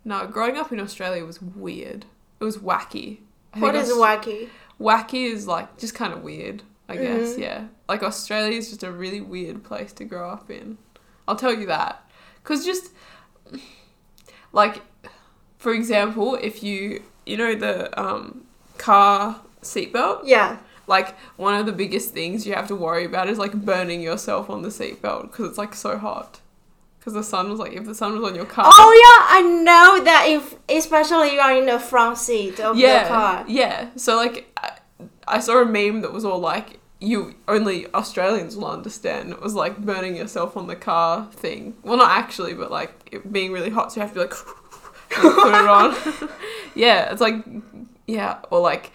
No, 0.04 0.26
growing 0.26 0.56
up 0.56 0.72
in 0.72 0.80
Australia 0.80 1.24
was 1.24 1.40
weird. 1.40 2.06
It 2.40 2.44
was 2.44 2.58
wacky. 2.58 3.18
I 3.54 3.60
What 3.60 3.74
think 3.74 3.86
wacky? 3.88 4.48
Wacky 4.80 5.26
is 5.32 5.46
like 5.46 5.76
just 5.78 5.94
kind 5.94 6.12
of 6.12 6.22
weird, 6.22 6.62
I 6.88 6.96
guess, 6.96 7.34
Mhm. 7.34 7.38
yeah. 7.38 7.64
Like 7.88 8.02
Australia 8.02 8.56
is 8.58 8.68
just 8.70 8.82
a 8.82 8.90
really 8.90 9.20
weird 9.20 9.62
place 9.62 9.92
to 9.94 10.04
grow 10.04 10.28
up 10.30 10.50
in. 10.50 10.78
I'll 11.28 11.36
tell 11.36 11.52
you 11.54 11.66
that. 11.66 12.04
Cuz 12.42 12.64
just 12.64 12.90
like 14.52 14.82
for 15.58 15.72
example, 15.72 16.34
if 16.34 16.62
you 16.62 17.02
you 17.26 17.36
know 17.36 17.54
the 17.54 17.76
um 18.00 18.44
car 18.78 19.40
seatbelt, 19.62 20.22
Yeah. 20.24 20.56
like 20.88 21.14
one 21.36 21.54
of 21.54 21.66
the 21.66 21.72
biggest 21.72 22.12
things 22.12 22.46
you 22.46 22.54
have 22.54 22.66
to 22.68 22.74
worry 22.76 23.04
about 23.04 23.28
is 23.28 23.38
like 23.38 23.52
burning 23.52 24.02
yourself 24.02 24.50
on 24.50 24.62
the 24.62 24.68
seatbelt 24.70 25.22
because 25.30 25.48
it's 25.50 25.58
like 25.58 25.74
so 25.74 25.96
hot. 25.98 26.40
Because 27.02 27.14
the 27.14 27.24
sun 27.24 27.50
was 27.50 27.58
like, 27.58 27.72
if 27.72 27.84
the 27.84 27.96
sun 27.96 28.14
was 28.16 28.30
on 28.30 28.36
your 28.36 28.44
car, 28.44 28.64
Oh 28.68 28.92
yeah, 28.94 29.36
I 29.36 29.42
know 29.42 30.04
that 30.04 30.26
if 30.28 30.54
especially 30.68 31.32
you 31.32 31.40
are 31.40 31.52
in 31.52 31.66
the 31.66 31.80
front 31.80 32.16
seat 32.16 32.60
of 32.60 32.78
yeah, 32.78 33.02
the 33.02 33.08
car. 33.08 33.44
Yeah. 33.48 33.90
So 33.96 34.14
like, 34.14 34.48
I, 34.56 34.78
I 35.26 35.40
saw 35.40 35.60
a 35.60 35.64
meme 35.64 36.02
that 36.02 36.12
was 36.12 36.24
all 36.24 36.38
like, 36.38 36.78
"You 37.00 37.34
only 37.48 37.88
Australians 37.92 38.56
will 38.56 38.68
understand." 38.68 39.32
It 39.32 39.42
was 39.42 39.56
like 39.56 39.78
burning 39.78 40.14
yourself 40.14 40.56
on 40.56 40.68
the 40.68 40.76
car 40.76 41.28
thing. 41.32 41.74
Well, 41.82 41.96
not 41.96 42.16
actually, 42.16 42.54
but 42.54 42.70
like 42.70 42.92
it 43.10 43.32
being 43.32 43.50
really 43.50 43.70
hot, 43.70 43.92
so 43.92 43.96
you 43.96 44.06
have 44.06 44.14
to 44.14 44.20
be 44.20 44.20
like 44.20 44.34
and 45.24 45.34
put 45.34 45.48
it 45.48 46.28
on. 46.30 46.30
yeah, 46.76 47.10
it's 47.10 47.20
like 47.20 47.44
yeah, 48.06 48.38
or 48.52 48.60
like 48.60 48.92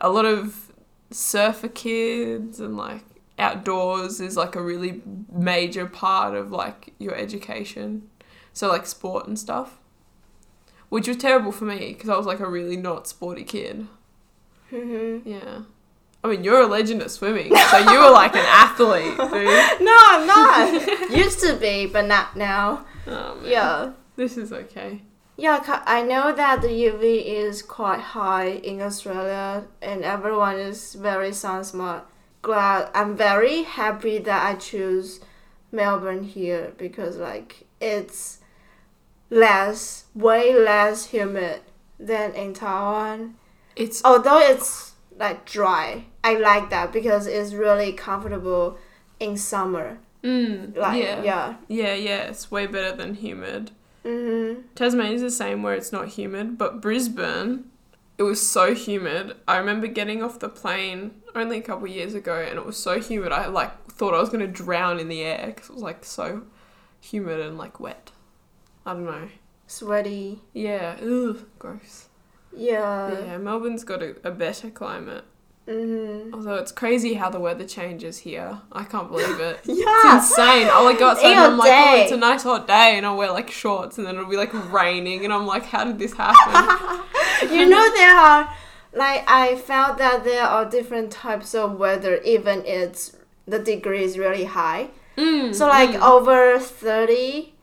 a 0.00 0.08
lot 0.08 0.26
of 0.26 0.70
surfer 1.10 1.66
kids 1.66 2.60
and 2.60 2.76
like 2.76 3.02
outdoors 3.38 4.20
is 4.20 4.36
like 4.36 4.56
a 4.56 4.62
really 4.62 5.02
major 5.32 5.86
part 5.86 6.34
of 6.34 6.50
like 6.50 6.94
your 6.98 7.14
education. 7.14 8.08
So 8.52 8.68
like 8.68 8.86
sport 8.86 9.26
and 9.26 9.38
stuff. 9.38 9.78
Which 10.88 11.06
was 11.06 11.18
terrible 11.18 11.52
for 11.52 11.64
me 11.64 11.92
because 11.92 12.08
I 12.08 12.16
was 12.16 12.26
like 12.26 12.40
a 12.40 12.48
really 12.48 12.76
not 12.76 13.06
sporty 13.06 13.44
kid. 13.44 13.86
hmm 14.70 15.18
Yeah. 15.24 15.62
I 16.24 16.28
mean, 16.28 16.42
you're 16.42 16.62
a 16.62 16.66
legend 16.66 17.00
at 17.02 17.12
swimming, 17.12 17.54
so 17.54 17.78
you 17.78 17.98
were 18.00 18.10
like 18.10 18.34
an 18.34 18.44
athlete, 18.44 19.16
dude. 19.16 19.80
No, 19.80 19.96
I'm 20.08 20.26
not. 20.26 21.10
Used 21.16 21.38
to 21.40 21.54
be, 21.54 21.86
but 21.86 22.06
not 22.06 22.36
now. 22.36 22.84
Oh. 23.06 23.40
Yeah. 23.44 23.92
This 24.16 24.36
is 24.36 24.52
okay. 24.52 25.02
Yeah, 25.36 25.62
I 25.86 26.02
know 26.02 26.32
that 26.32 26.62
the 26.62 26.66
UV 26.68 27.24
is 27.24 27.62
quite 27.62 28.00
high 28.00 28.48
in 28.48 28.82
Australia 28.82 29.66
and 29.80 30.02
everyone 30.02 30.56
is 30.56 30.94
very 30.94 31.32
sun 31.32 31.62
smart. 31.62 32.04
Glad 32.42 32.90
I'm 32.94 33.16
very 33.16 33.62
happy 33.64 34.18
that 34.18 34.46
I 34.46 34.54
choose 34.56 35.20
Melbourne 35.72 36.24
here 36.24 36.72
because 36.78 37.16
like 37.16 37.66
it's 37.80 38.38
less 39.30 40.04
way 40.14 40.54
less 40.54 41.06
humid 41.06 41.60
than 41.98 42.32
in 42.34 42.54
Taiwan. 42.54 43.34
It's 43.76 44.04
Although 44.04 44.38
it's 44.40 44.92
like 45.18 45.44
dry. 45.44 46.04
I 46.24 46.34
like 46.34 46.70
that 46.70 46.92
because 46.92 47.26
it's 47.26 47.52
really 47.52 47.92
comfortable 47.92 48.78
in 49.20 49.36
summer. 49.36 49.98
mm, 50.22 50.76
Like 50.76 51.02
yeah. 51.02 51.22
yeah. 51.22 51.54
yeah, 51.68 51.94
yeah. 51.94 52.22
It's 52.28 52.50
way 52.50 52.66
better 52.66 52.96
than 52.96 53.14
humid. 53.14 53.72
Mhm. 54.04 54.62
Tasmania's 54.74 55.22
the 55.22 55.30
same 55.30 55.62
where 55.62 55.74
it's 55.74 55.92
not 55.92 56.08
humid, 56.10 56.56
but 56.56 56.80
Brisbane, 56.80 57.64
it 58.18 58.24
was 58.24 58.46
so 58.46 58.74
humid. 58.74 59.36
I 59.46 59.58
remember 59.58 59.86
getting 59.86 60.22
off 60.22 60.40
the 60.40 60.48
plane 60.48 61.22
only 61.34 61.58
a 61.58 61.62
couple 61.62 61.86
years 61.86 62.14
ago, 62.14 62.40
and 62.40 62.58
it 62.58 62.66
was 62.66 62.76
so 62.76 63.00
humid. 63.00 63.32
I 63.32 63.46
like 63.46 63.92
thought 63.92 64.12
I 64.12 64.20
was 64.20 64.28
gonna 64.28 64.48
drown 64.48 64.98
in 64.98 65.08
the 65.08 65.22
air 65.22 65.46
because 65.46 65.70
it 65.70 65.74
was 65.74 65.82
like 65.82 66.04
so 66.04 66.42
humid 67.00 67.40
and 67.40 67.56
like 67.56 67.78
wet. 67.78 68.10
I 68.84 68.94
don't 68.94 69.04
know. 69.04 69.28
Sweaty. 69.68 70.40
Yeah, 70.52 70.96
ugh, 71.00 71.46
gross. 71.58 72.08
Yeah. 72.56 73.20
yeah, 73.20 73.38
Melbourne's 73.38 73.84
got 73.84 74.02
a, 74.02 74.16
a 74.24 74.30
better 74.30 74.70
climate. 74.70 75.24
Mhm. 75.68 76.32
Although 76.32 76.54
it's 76.54 76.72
crazy 76.72 77.14
how 77.14 77.28
the 77.28 77.38
weather 77.38 77.64
changes 77.64 78.18
here. 78.18 78.58
I 78.72 78.84
can't 78.84 79.10
believe 79.10 79.38
it. 79.38 79.60
Yeah. 79.66 80.16
It's 80.16 80.30
insane. 80.30 80.68
I'll 80.72 80.84
like 80.84 80.98
go 80.98 81.08
outside 81.10 81.32
and 81.32 81.38
a 81.40 81.42
I'm 81.42 81.58
like, 81.58 81.70
oh, 81.70 81.96
it's 82.02 82.12
a 82.12 82.16
nice 82.16 82.42
hot 82.42 82.66
day, 82.66 82.96
and 82.96 83.04
I'll 83.04 83.16
wear 83.16 83.30
like 83.32 83.50
shorts, 83.50 83.98
and 83.98 84.06
then 84.06 84.14
it'll 84.16 84.30
be 84.30 84.36
like 84.36 84.52
raining, 84.72 85.24
and 85.24 85.32
I'm 85.32 85.46
like, 85.46 85.64
how 85.66 85.84
did 85.84 85.98
this 85.98 86.14
happen? 86.14 87.04
you 87.54 87.68
know 87.68 87.92
there 87.94 88.16
are 88.16 88.50
like 88.94 89.24
I 89.28 89.56
felt 89.56 89.98
that 89.98 90.24
there 90.24 90.44
are 90.44 90.64
different 90.68 91.10
types 91.12 91.54
of 91.54 91.78
weather 91.78 92.16
even 92.24 92.64
it's 92.64 93.14
the 93.46 93.58
degree 93.58 94.04
is 94.04 94.16
really 94.18 94.44
high. 94.44 94.88
Mm, 95.16 95.54
So 95.54 95.66
like 95.66 95.90
mm. 95.90 96.00
over 96.00 96.58
30 96.58 97.54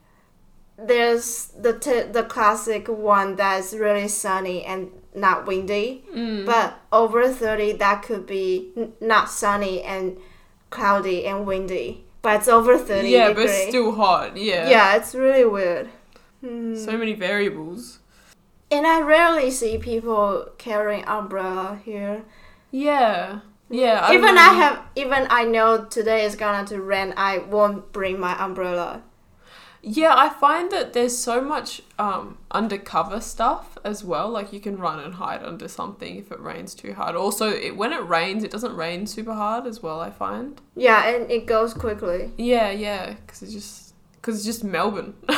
there's 0.77 1.47
the 1.57 1.77
t- 1.77 2.03
the 2.03 2.23
classic 2.23 2.87
one 2.87 3.35
that's 3.35 3.73
really 3.73 4.07
sunny 4.07 4.63
and 4.63 4.91
not 5.13 5.45
windy. 5.45 6.03
Mm. 6.13 6.45
But 6.45 6.79
over 6.91 7.31
30 7.31 7.73
that 7.73 8.03
could 8.03 8.25
be 8.25 8.71
n- 8.75 8.93
not 8.99 9.29
sunny 9.29 9.81
and 9.81 10.17
cloudy 10.69 11.25
and 11.25 11.45
windy. 11.45 12.03
But 12.21 12.37
it's 12.37 12.47
over 12.47 12.77
30 12.77 13.07
yeah, 13.09 13.27
degree. 13.29 13.45
but 13.45 13.69
still 13.69 13.91
hot. 13.93 14.35
Yeah. 14.35 14.69
yeah, 14.69 14.95
it's 14.95 15.13
really 15.13 15.45
weird. 15.45 15.89
Hmm. 16.41 16.75
So 16.75 16.97
many 16.97 17.13
variables. 17.13 17.99
And 18.71 18.85
I 18.85 19.01
rarely 19.01 19.51
see 19.51 19.77
people 19.77 20.49
carrying 20.57 21.05
umbrella 21.05 21.79
here. 21.85 22.23
Yeah. 22.71 23.39
Yeah. 23.69 24.11
even 24.11 24.35
don't 24.35 24.37
I 24.37 24.53
have, 24.53 24.81
even 24.95 25.27
I 25.29 25.45
know 25.45 25.85
today 25.85 26.25
is 26.25 26.35
gonna 26.35 26.67
to 26.67 26.81
rain, 26.81 27.13
I 27.15 27.37
won't 27.37 27.91
bring 27.93 28.19
my 28.19 28.35
umbrella. 28.43 29.03
Yeah, 29.87 30.15
I 30.17 30.29
find 30.29 30.71
that 30.71 30.93
there's 30.93 31.15
so 31.15 31.41
much 31.41 31.83
um, 31.99 32.39
undercover 32.49 33.21
stuff 33.21 33.77
as 33.83 34.03
well. 34.03 34.29
Like 34.29 34.51
you 34.51 34.59
can 34.59 34.77
run 34.77 34.99
and 34.99 35.13
hide 35.13 35.43
under 35.43 35.67
something 35.67 36.15
if 36.15 36.31
it 36.31 36.39
rains 36.39 36.73
too 36.73 36.93
hard. 36.93 37.15
Also, 37.15 37.51
it, 37.51 37.77
when 37.77 37.93
it 37.93 38.03
rains, 38.07 38.43
it 38.43 38.49
doesn't 38.49 38.75
rain 38.75 39.05
super 39.05 39.35
hard 39.35 39.67
as 39.67 39.83
well. 39.83 39.99
I 39.99 40.09
find. 40.09 40.59
Yeah, 40.75 41.07
and 41.07 41.29
it 41.29 41.45
goes 41.45 41.75
quickly. 41.75 42.31
Yeah, 42.35 42.71
yeah, 42.71 43.13
because 43.13 43.43
it's 43.43 43.53
just 43.53 43.93
because 44.13 44.37
it's 44.37 44.45
just 44.45 44.63
Melbourne. 44.63 45.13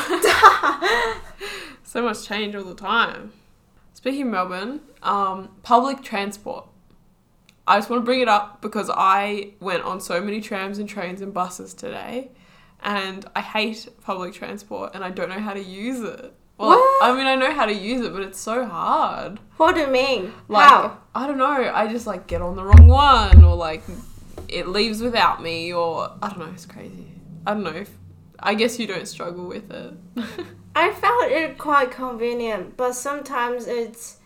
so 1.82 2.00
much 2.00 2.26
change 2.26 2.54
all 2.54 2.64
the 2.64 2.74
time. 2.74 3.34
Speaking 3.92 4.22
of 4.22 4.28
Melbourne, 4.28 4.80
um, 5.02 5.50
public 5.62 6.02
transport. 6.02 6.66
I 7.66 7.76
just 7.76 7.90
want 7.90 8.00
to 8.00 8.04
bring 8.06 8.20
it 8.20 8.28
up 8.28 8.62
because 8.62 8.90
I 8.90 9.52
went 9.60 9.82
on 9.82 10.00
so 10.00 10.22
many 10.22 10.40
trams 10.40 10.78
and 10.78 10.88
trains 10.88 11.20
and 11.20 11.34
buses 11.34 11.74
today, 11.74 12.30
and 12.82 13.24
I 13.34 13.40
hate 13.40 13.88
public 14.02 14.34
transport 14.34 14.92
and 14.94 15.04
I 15.04 15.10
don't 15.10 15.28
know 15.28 15.40
how 15.40 15.52
to 15.54 15.62
use 15.62 16.00
it. 16.00 16.32
Well, 16.58 16.70
What? 16.70 17.04
I 17.04 17.16
mean, 17.16 17.26
I 17.26 17.36
know 17.36 17.52
how 17.54 17.66
to 17.66 17.72
use 17.72 18.00
it, 18.04 18.12
but 18.12 18.22
it's 18.22 18.40
so 18.40 18.64
hard. 18.66 19.38
What 19.58 19.74
do 19.74 19.82
you 19.82 19.86
mean? 19.86 20.32
Like, 20.48 20.68
How? 20.68 20.98
I 21.14 21.26
don't 21.26 21.38
know. 21.38 21.70
I 21.72 21.86
just 21.88 22.06
like 22.06 22.26
get 22.26 22.42
on 22.42 22.56
the 22.56 22.64
wrong 22.64 22.88
one, 22.88 23.44
or 23.44 23.54
like 23.54 23.82
it 24.48 24.68
leaves 24.68 25.00
without 25.00 25.42
me, 25.42 25.72
or 25.72 26.10
I 26.22 26.28
don't 26.28 26.38
know. 26.40 26.50
It's 26.52 26.66
crazy. 26.66 27.06
I 27.46 27.54
don't 27.54 27.62
know. 27.62 27.70
If, 27.70 27.90
I 28.40 28.54
guess 28.54 28.78
you 28.78 28.86
don't 28.86 29.06
struggle 29.06 29.46
with 29.46 29.70
it. 29.70 29.94
I 30.76 30.92
found 30.92 31.32
it 31.32 31.58
quite 31.58 31.90
convenient, 31.90 32.76
but 32.76 32.92
sometimes 32.92 33.66
it's 33.66 34.17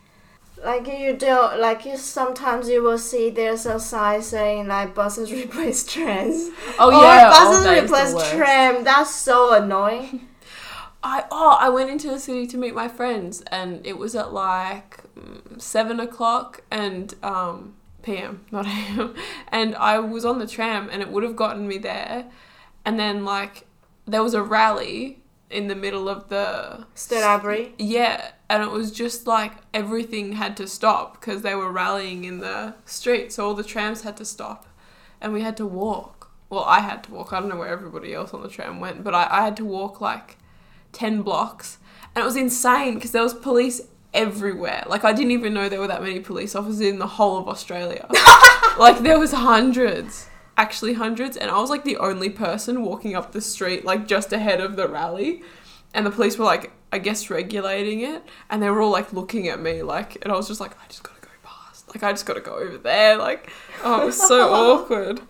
like 0.63 0.87
you 0.87 1.15
don't 1.15 1.59
like 1.59 1.85
you. 1.85 1.97
Sometimes 1.97 2.69
you 2.69 2.81
will 2.83 2.97
see 2.97 3.29
there's 3.29 3.65
a 3.65 3.79
sign 3.79 4.21
saying 4.21 4.67
like 4.67 4.95
buses 4.95 5.31
replace 5.41 5.85
trains. 5.85 6.49
oh 6.79 6.89
or 6.89 7.03
yeah, 7.03 7.29
buses 7.29 7.65
oh, 7.65 7.83
replace 7.83 8.31
tram. 8.31 8.83
That's 8.83 9.13
so 9.13 9.53
annoying. 9.53 10.27
I 11.03 11.25
oh 11.31 11.57
I 11.59 11.69
went 11.69 11.89
into 11.89 12.09
the 12.09 12.19
city 12.19 12.47
to 12.47 12.57
meet 12.57 12.73
my 12.73 12.87
friends, 12.87 13.41
and 13.51 13.85
it 13.85 13.97
was 13.97 14.15
at 14.15 14.33
like 14.33 15.03
mm, 15.17 15.61
seven 15.61 15.99
o'clock 15.99 16.63
and 16.71 17.13
um 17.23 17.75
p.m. 18.01 18.45
not 18.51 18.65
a.m. 18.67 19.15
and 19.49 19.75
I 19.75 19.99
was 19.99 20.25
on 20.25 20.39
the 20.39 20.47
tram, 20.47 20.89
and 20.91 21.01
it 21.01 21.09
would 21.09 21.23
have 21.23 21.35
gotten 21.35 21.67
me 21.67 21.77
there, 21.77 22.25
and 22.85 22.99
then 22.99 23.25
like 23.25 23.65
there 24.05 24.23
was 24.23 24.33
a 24.33 24.43
rally 24.43 25.22
in 25.53 25.67
the 25.67 25.75
middle 25.75 26.09
of 26.09 26.29
the 26.29 26.85
Strawberry. 26.95 27.73
Yeah, 27.77 28.31
and 28.49 28.63
it 28.63 28.71
was 28.71 28.91
just 28.91 29.27
like 29.27 29.53
everything 29.73 30.33
had 30.33 30.57
to 30.57 30.67
stop 30.67 31.19
because 31.19 31.41
they 31.41 31.55
were 31.55 31.71
rallying 31.71 32.25
in 32.25 32.39
the 32.39 32.73
street, 32.85 33.31
so 33.31 33.47
all 33.47 33.53
the 33.53 33.63
trams 33.63 34.01
had 34.01 34.17
to 34.17 34.25
stop, 34.25 34.65
and 35.21 35.31
we 35.31 35.41
had 35.41 35.55
to 35.57 35.65
walk. 35.65 36.31
Well, 36.49 36.63
I 36.65 36.81
had 36.81 37.03
to 37.05 37.11
walk. 37.11 37.33
I 37.33 37.39
don't 37.39 37.49
know 37.49 37.57
where 37.57 37.67
everybody 37.67 38.13
else 38.13 38.33
on 38.33 38.41
the 38.41 38.49
tram 38.49 38.79
went, 38.79 39.03
but 39.03 39.15
I, 39.15 39.27
I 39.29 39.43
had 39.43 39.57
to 39.57 39.65
walk 39.65 40.01
like 40.01 40.37
ten 40.91 41.21
blocks, 41.21 41.77
and 42.15 42.23
it 42.23 42.25
was 42.25 42.35
insane 42.35 42.95
because 42.95 43.11
there 43.11 43.23
was 43.23 43.33
police 43.33 43.81
everywhere. 44.13 44.83
Like 44.87 45.03
I 45.03 45.13
didn't 45.13 45.31
even 45.31 45.53
know 45.53 45.69
there 45.69 45.79
were 45.79 45.87
that 45.87 46.01
many 46.01 46.19
police 46.19 46.55
officers 46.55 46.81
in 46.81 46.99
the 46.99 47.07
whole 47.07 47.37
of 47.37 47.47
Australia. 47.47 48.07
like 48.79 48.99
there 48.99 49.19
was 49.19 49.31
hundreds 49.31 50.27
actually 50.57 50.93
hundreds 50.93 51.35
and 51.37 51.49
i 51.49 51.57
was 51.59 51.69
like 51.69 51.83
the 51.83 51.97
only 51.97 52.29
person 52.29 52.83
walking 52.83 53.15
up 53.15 53.31
the 53.31 53.41
street 53.41 53.83
like 53.85 54.07
just 54.07 54.31
ahead 54.31 54.61
of 54.61 54.75
the 54.75 54.87
rally 54.87 55.41
and 55.93 56.05
the 56.05 56.11
police 56.11 56.37
were 56.37 56.45
like 56.45 56.71
i 56.91 56.97
guess 56.99 57.29
regulating 57.29 58.01
it 58.01 58.21
and 58.49 58.61
they 58.61 58.69
were 58.69 58.81
all 58.81 58.91
like 58.91 59.11
looking 59.13 59.47
at 59.47 59.59
me 59.59 59.81
like 59.81 60.17
and 60.21 60.31
i 60.31 60.35
was 60.35 60.47
just 60.47 60.59
like 60.59 60.71
i 60.83 60.87
just 60.87 61.01
gotta 61.03 61.19
go 61.21 61.29
past 61.43 61.87
like 61.89 62.03
i 62.03 62.11
just 62.11 62.25
gotta 62.25 62.39
go 62.41 62.55
over 62.55 62.77
there 62.77 63.17
like 63.17 63.49
oh 63.83 64.03
it 64.03 64.05
was 64.05 64.21
so 64.27 64.53
awkward 64.53 65.21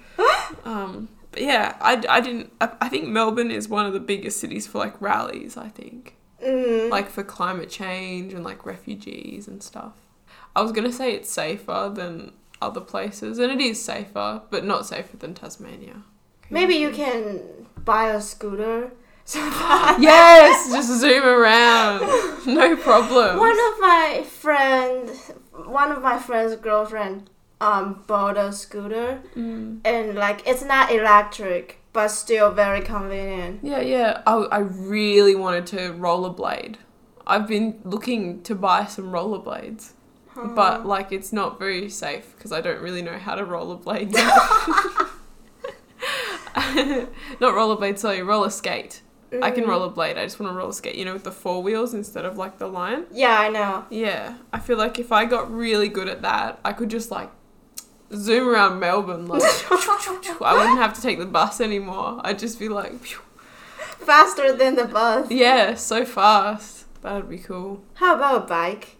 um 0.66 1.08
but 1.32 1.42
yeah 1.42 1.78
i, 1.82 2.02
I 2.10 2.20
didn't 2.22 2.52
I, 2.60 2.70
I 2.82 2.90
think 2.90 3.08
melbourne 3.08 3.50
is 3.52 3.70
one 3.70 3.86
of 3.86 3.94
the 3.94 4.00
biggest 4.00 4.40
cities 4.40 4.68
for 4.68 4.78
like 4.80 5.00
rallies 5.02 5.58
i 5.58 5.70
think 5.70 6.16
Mm. 6.46 6.90
like 6.90 7.10
for 7.10 7.24
climate 7.24 7.70
change 7.70 8.34
and 8.34 8.44
like 8.44 8.66
refugees 8.66 9.48
and 9.48 9.64
stuff. 9.64 9.94
I 10.54 10.62
was 10.62 10.74
gonna 10.74 10.92
say 10.92 11.14
it's 11.14 11.32
safer 11.32 11.90
than 11.96 12.34
other 12.64 12.82
places, 12.82 13.40
and 13.40 13.52
it 13.52 13.62
is 13.62 13.82
safer, 13.84 14.42
but 14.50 14.64
not 14.66 14.86
safer 14.86 15.18
than 15.18 15.34
Tasmania. 15.34 16.04
Maybe 16.50 16.76
you 16.76 16.92
can 16.92 17.40
buy 17.84 18.10
a 18.10 18.22
scooter. 18.22 18.92
So 19.26 19.40
Yes, 20.00 20.70
just 20.74 21.00
zoom 21.00 21.24
around, 21.24 22.02
no 22.46 22.76
problem. 22.76 23.38
one 23.38 23.52
of 23.70 23.80
my 23.80 24.26
friend, 24.28 25.10
one 25.54 25.92
of 25.94 26.02
my 26.02 26.20
friend's 26.20 26.56
girlfriend, 26.58 27.30
um, 27.62 28.04
bought 28.06 28.38
a 28.38 28.52
scooter, 28.52 29.22
Mm. 29.38 29.80
and 29.86 30.16
like 30.16 30.46
it's 30.46 30.62
not 30.64 30.92
electric, 30.92 31.80
but 31.94 32.10
still 32.10 32.52
very 32.52 32.82
convenient. 32.82 33.62
Yeah, 33.64 33.80
yeah. 33.80 34.22
I, 34.28 34.34
I 34.52 34.58
really 34.60 35.36
wanted 35.36 35.68
to 35.68 35.94
rollerblade. 35.94 36.76
I've 37.26 37.48
been 37.48 37.80
looking 37.86 38.42
to 38.44 38.56
buy 38.56 38.86
some 38.88 39.06
rollerblades, 39.14 39.92
but 40.36 40.86
like 40.86 41.12
it's 41.12 41.32
not 41.34 41.60
very 41.60 41.90
safe 41.90 42.34
because 42.36 42.52
I 42.52 42.62
don't 42.62 42.82
really 42.82 43.02
know 43.02 43.18
how 43.18 43.36
to 43.36 43.44
rollerblade. 43.46 44.14
not 47.40 47.54
rollerblade, 47.56 47.98
sorry, 47.98 48.22
roller 48.22 48.50
skate. 48.50 49.02
I 49.42 49.50
can 49.50 49.64
Mhm. 49.64 49.70
rollerblade. 49.70 50.18
I 50.18 50.24
just 50.26 50.40
want 50.40 50.52
to 50.52 50.56
roller 50.58 50.72
skate, 50.74 50.96
you 50.96 51.06
know, 51.06 51.14
with 51.14 51.24
the 51.24 51.32
four 51.32 51.64
wheels 51.64 51.94
instead 51.94 52.24
of 52.24 52.38
like 52.38 52.60
the 52.60 52.68
line. 52.68 53.06
Yeah, 53.12 53.40
I 53.40 53.50
know. 53.50 53.86
Yeah, 53.90 54.36
I 54.52 54.60
feel 54.60 54.78
like 54.78 55.00
if 55.00 55.12
I 55.12 55.26
got 55.26 55.52
really 55.52 55.90
good 55.90 56.08
at 56.08 56.22
that, 56.22 56.60
I 56.64 56.72
could 56.74 56.90
just 56.90 57.10
like 57.10 57.32
zoom 58.14 58.48
around 58.48 58.80
Melbourne. 58.80 59.26
Like, 59.26 59.42
I 59.72 60.54
wouldn't 60.56 60.78
have 60.78 60.94
to 60.94 61.02
take 61.02 61.18
the 61.18 61.26
bus 61.26 61.60
anymore. 61.60 62.22
I'd 62.24 62.38
just 62.38 62.60
be 62.60 62.70
like, 62.70 62.94
Faster 63.98 64.56
than 64.56 64.76
the 64.76 64.86
bus. 64.86 65.32
yeah, 65.32 65.74
so 65.76 66.06
fast. 66.06 66.86
That'd 67.02 67.28
be 67.30 67.40
cool. 67.40 67.84
How 67.96 68.16
about 68.16 68.36
a 68.44 68.46
bike? 68.46 68.98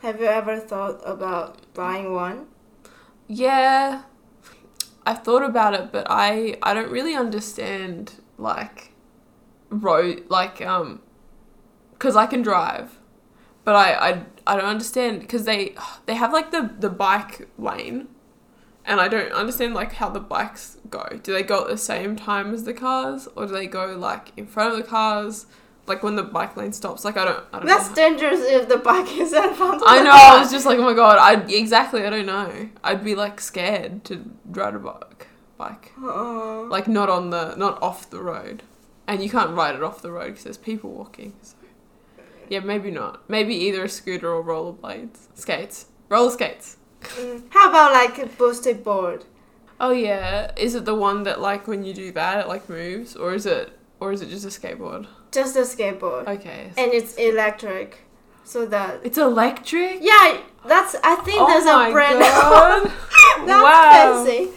Have 0.00 0.20
you 0.20 0.26
ever 0.26 0.60
thought 0.60 1.00
about 1.04 1.74
buying 1.74 2.14
one? 2.14 2.46
Yeah, 3.26 4.02
I've 5.04 5.24
thought 5.24 5.42
about 5.42 5.74
it, 5.74 5.90
but 5.90 6.06
I 6.08 6.56
I 6.62 6.72
don't 6.72 6.90
really 6.90 7.14
understand 7.14 8.12
like 8.36 8.92
road 9.70 10.24
like 10.28 10.60
um 10.62 11.00
because 11.92 12.14
I 12.14 12.26
can 12.26 12.42
drive, 12.42 13.00
but 13.64 13.74
I 13.74 13.92
I, 13.94 14.22
I 14.46 14.56
don't 14.56 14.66
understand 14.66 15.20
because 15.20 15.44
they 15.44 15.74
they 16.06 16.14
have 16.14 16.32
like 16.32 16.52
the 16.52 16.70
the 16.78 16.90
bike 16.90 17.48
lane, 17.58 18.06
and 18.84 19.00
I 19.00 19.08
don't 19.08 19.32
understand 19.32 19.74
like 19.74 19.94
how 19.94 20.10
the 20.10 20.20
bikes 20.20 20.78
go. 20.88 21.08
Do 21.20 21.32
they 21.32 21.42
go 21.42 21.62
at 21.62 21.68
the 21.68 21.76
same 21.76 22.14
time 22.14 22.54
as 22.54 22.62
the 22.62 22.74
cars, 22.74 23.26
or 23.34 23.46
do 23.46 23.52
they 23.52 23.66
go 23.66 23.96
like 23.96 24.32
in 24.36 24.46
front 24.46 24.70
of 24.70 24.76
the 24.78 24.84
cars? 24.84 25.46
Like 25.88 26.02
when 26.02 26.16
the 26.16 26.22
bike 26.22 26.56
lane 26.56 26.72
stops, 26.72 27.04
like 27.04 27.16
I 27.16 27.24
don't, 27.24 27.44
I 27.52 27.58
don't 27.58 27.66
That's 27.66 27.88
know. 27.88 27.94
dangerous 27.94 28.40
if 28.40 28.68
the 28.68 28.78
bike 28.78 29.10
is 29.16 29.32
in 29.32 29.54
front 29.54 29.82
I 29.86 30.02
know. 30.02 30.10
I 30.12 30.38
was 30.40 30.50
just 30.50 30.66
like, 30.66 30.78
oh 30.78 30.82
my 30.84 30.94
god. 30.94 31.18
I 31.18 31.42
exactly. 31.52 32.04
I 32.06 32.10
don't 32.10 32.26
know. 32.26 32.68
I'd 32.84 33.02
be 33.04 33.14
like 33.14 33.40
scared 33.40 34.04
to 34.04 34.30
ride 34.46 34.74
a 34.74 34.78
bike. 34.78 35.26
Bike, 35.56 35.92
Uh, 36.00 36.62
like 36.64 36.86
not 36.86 37.08
on 37.08 37.30
the, 37.30 37.56
not 37.56 37.82
off 37.82 38.08
the 38.10 38.22
road, 38.22 38.62
and 39.08 39.20
you 39.20 39.28
can't 39.28 39.56
ride 39.56 39.74
it 39.74 39.82
off 39.82 40.00
the 40.02 40.12
road 40.12 40.26
because 40.28 40.44
there's 40.44 40.56
people 40.56 40.90
walking. 40.90 41.32
So, 41.42 41.56
yeah, 42.48 42.60
maybe 42.60 42.92
not. 42.92 43.28
Maybe 43.28 43.56
either 43.56 43.82
a 43.82 43.88
scooter 43.88 44.32
or 44.32 44.44
rollerblades, 44.44 45.26
skates, 45.34 45.86
roller 46.08 46.30
skates. 46.30 46.76
mm. 47.02 47.42
How 47.50 47.70
about 47.70 47.92
like 47.92 48.18
a 48.18 48.26
boosted 48.26 48.84
board? 48.84 49.24
Oh 49.80 49.90
yeah, 49.90 50.52
is 50.56 50.76
it 50.76 50.84
the 50.84 50.94
one 50.94 51.24
that 51.24 51.40
like 51.40 51.66
when 51.66 51.82
you 51.84 51.92
do 51.92 52.12
that 52.12 52.38
it 52.38 52.46
like 52.48 52.68
moves, 52.68 53.16
or 53.16 53.34
is 53.34 53.44
it, 53.44 53.76
or 53.98 54.12
is 54.12 54.22
it 54.22 54.28
just 54.28 54.44
a 54.44 54.48
skateboard? 54.60 55.08
Just 55.32 55.56
a 55.56 55.60
skateboard. 55.60 56.26
Okay, 56.26 56.70
And 56.76 56.92
it's 56.92 57.14
electric. 57.14 57.98
So 58.44 58.64
that 58.66 59.00
it's 59.04 59.18
electric. 59.18 59.98
Yeah, 60.00 60.40
that's 60.66 60.96
I 61.04 61.16
think 61.16 61.40
Oh 61.40 61.46
there's 61.46 61.66
a 61.66 61.92
brand 61.92 62.20
god! 62.20 62.90
That's 63.46 63.62
wow. 63.62 64.24
fancy. 64.24 64.48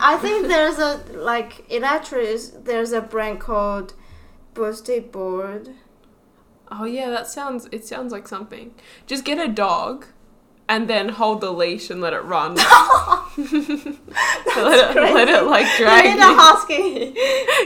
I 0.00 0.16
think 0.16 0.48
there's 0.48 0.78
a 0.78 1.00
like 1.16 1.70
electric 1.70 2.64
there's 2.64 2.92
a 2.92 3.00
brand 3.00 3.38
called 3.40 3.94
Boosted 4.54 5.12
Board. 5.12 5.70
Oh 6.72 6.84
yeah, 6.84 7.08
that 7.10 7.26
sounds. 7.28 7.68
It 7.70 7.86
sounds 7.86 8.10
like 8.12 8.26
something. 8.26 8.74
Just 9.06 9.24
get 9.24 9.38
a 9.38 9.46
dog, 9.48 10.06
and 10.70 10.88
then 10.88 11.08
hold 11.08 11.40
the 11.40 11.50
leash 11.50 11.90
and 11.90 12.00
let 12.00 12.12
it 12.12 12.22
run. 12.22 12.54
let 12.54 12.68
it 13.36 14.94
let 14.94 15.28
it 15.28 15.42
like 15.42 15.66
drag 15.76 16.04
you 16.04 16.10
you. 16.10 16.16
need 16.16 16.22
a 16.22 16.32
husky. 16.32 17.12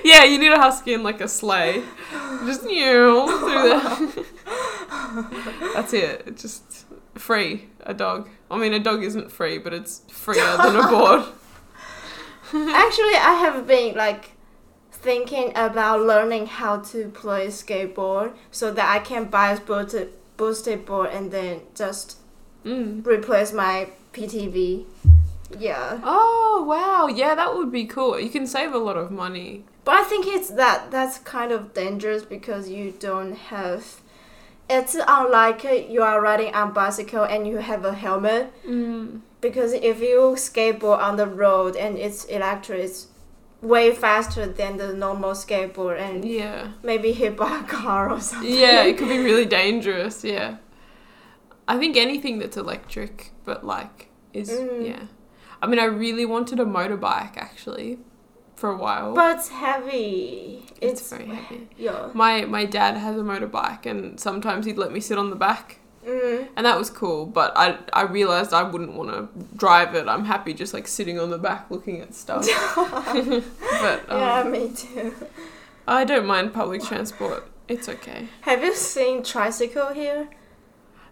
yeah, 0.08 0.24
you 0.24 0.38
need 0.38 0.50
a 0.50 0.58
husky 0.58 0.94
and 0.94 1.04
like 1.04 1.20
a 1.20 1.28
sleigh. 1.28 1.82
Just 2.46 2.62
you 2.62 3.26
through 3.40 3.68
the. 3.68 4.26
That's 5.74 5.92
it. 5.92 6.34
Just 6.38 6.86
free. 7.14 7.68
A 7.82 7.92
dog. 7.92 8.30
I 8.50 8.56
mean, 8.56 8.72
a 8.72 8.80
dog 8.80 9.04
isn't 9.04 9.30
free, 9.30 9.58
but 9.58 9.74
it's 9.74 10.00
freer 10.08 10.56
than 10.56 10.76
a 10.76 10.88
board. 10.88 11.24
Actually, 12.54 13.16
I 13.16 13.36
have 13.44 13.66
been 13.66 13.96
like 13.96 14.30
thinking 14.90 15.52
about 15.54 16.00
learning 16.00 16.46
how 16.46 16.78
to 16.78 17.10
play 17.10 17.48
skateboard 17.48 18.32
so 18.50 18.70
that 18.70 18.88
I 18.88 19.00
can 19.00 19.26
buy 19.26 19.52
a 19.52 19.60
boosted 19.60 20.14
boosted 20.38 20.86
board 20.86 21.10
and 21.10 21.30
then 21.30 21.60
just 21.74 22.18
Mm. 22.64 23.07
replace 23.07 23.53
my 23.53 23.88
PTV. 24.12 24.85
Yeah. 25.59 26.00
Oh 26.03 26.64
wow! 26.66 27.07
Yeah, 27.07 27.35
that 27.35 27.55
would 27.55 27.70
be 27.70 27.85
cool. 27.85 28.18
You 28.18 28.31
can 28.31 28.46
save 28.46 28.72
a 28.74 28.79
lot 28.79 28.96
of 28.96 29.11
money. 29.11 29.64
But 29.85 29.96
I 30.00 30.05
think 30.05 30.27
it's 30.27 30.48
that 30.50 30.90
that's 30.90 31.18
kind 31.18 31.53
of 31.53 31.74
dangerous 31.74 32.22
because 32.24 32.68
you 32.70 32.92
don't 32.98 33.35
have. 33.37 34.00
It's 34.68 34.96
unlike 35.07 35.62
you 35.90 36.03
are 36.03 36.20
riding 36.22 36.55
on 36.55 36.72
bicycle 36.72 37.22
and 37.24 37.46
you 37.46 37.59
have 37.59 37.85
a 37.85 37.92
helmet. 37.94 38.50
Mm. 38.66 39.20
Because 39.42 39.74
if 39.74 40.00
you 40.00 40.35
skateboard 40.37 41.00
on 41.00 41.16
the 41.16 41.27
road 41.27 41.77
and 41.77 41.98
it's 41.98 42.24
electric, 42.24 42.81
it's 42.81 43.09
way 43.61 43.94
faster 43.94 44.46
than 44.46 44.79
the 44.79 44.94
normal 44.94 45.33
skateboard 45.33 46.00
and 46.00 46.24
Yeah. 46.24 46.68
maybe 46.83 47.12
hit 47.12 47.37
by 47.37 47.59
a 47.61 47.62
car 47.64 48.11
or 48.11 48.20
something. 48.31 48.50
Yeah, 48.50 48.85
it 48.85 48.96
could 48.96 49.09
be 49.09 49.18
really 49.18 49.44
dangerous. 49.44 50.24
Yeah. 50.24 50.57
I 51.66 51.79
think 51.79 51.96
anything 51.96 52.38
that's 52.38 52.57
electric, 52.57 53.33
but 53.44 53.64
like 53.64 54.09
is 54.33 54.50
Mm. 54.50 54.87
yeah. 54.87 55.03
I 55.62 55.66
mean, 55.66 55.79
I 55.79 55.85
really 55.85 56.27
wanted 56.27 56.61
a 56.61 56.64
motorbike 56.64 57.37
actually, 57.38 57.98
for 58.57 58.70
a 58.70 58.77
while. 58.77 59.14
But 59.14 59.37
it's 59.38 59.48
heavy. 59.48 60.66
it's, 60.81 61.00
It's, 61.00 61.11
very 61.11 61.27
heavy. 61.27 61.68
yeah. 61.79 62.11
My 62.14 62.44
my 62.44 62.64
dad 62.66 62.96
has 62.96 63.16
a 63.16 63.22
motorbike, 63.22 63.87
and 63.87 64.18
sometimes 64.20 64.66
he'd 64.66 64.77
let 64.79 64.92
me 64.92 65.00
sit 65.00 65.16
on 65.18 65.31
the 65.31 65.37
back, 65.37 65.79
Mm. 66.07 66.48
and 66.57 66.66
that 66.66 66.77
was 66.79 66.90
cool. 66.90 67.24
But 67.24 67.53
I 67.57 67.79
I 67.94 68.03
realized 68.03 68.53
I 68.53 68.62
wouldn't 68.62 68.92
want 68.92 69.11
to 69.11 69.29
drive 69.57 69.94
it. 69.94 70.07
I'm 70.07 70.27
happy 70.27 70.53
just 70.53 70.74
like 70.74 70.87
sitting 70.87 71.18
on 71.18 71.31
the 71.31 71.38
back 71.38 71.70
looking 71.70 72.00
at 72.03 72.14
stuff. 72.14 72.44
but 73.14 73.98
um, 74.11 74.20
yeah, 74.20 74.42
me 74.44 74.70
too. 74.74 75.14
I 75.87 76.05
don't 76.05 76.27
mind 76.27 76.53
public 76.53 76.83
transport. 76.83 77.46
It's 77.68 77.88
okay. 77.88 78.29
Have 78.42 78.62
you 78.62 78.74
seen 78.74 79.22
tricycle 79.22 79.88
here? 79.94 80.29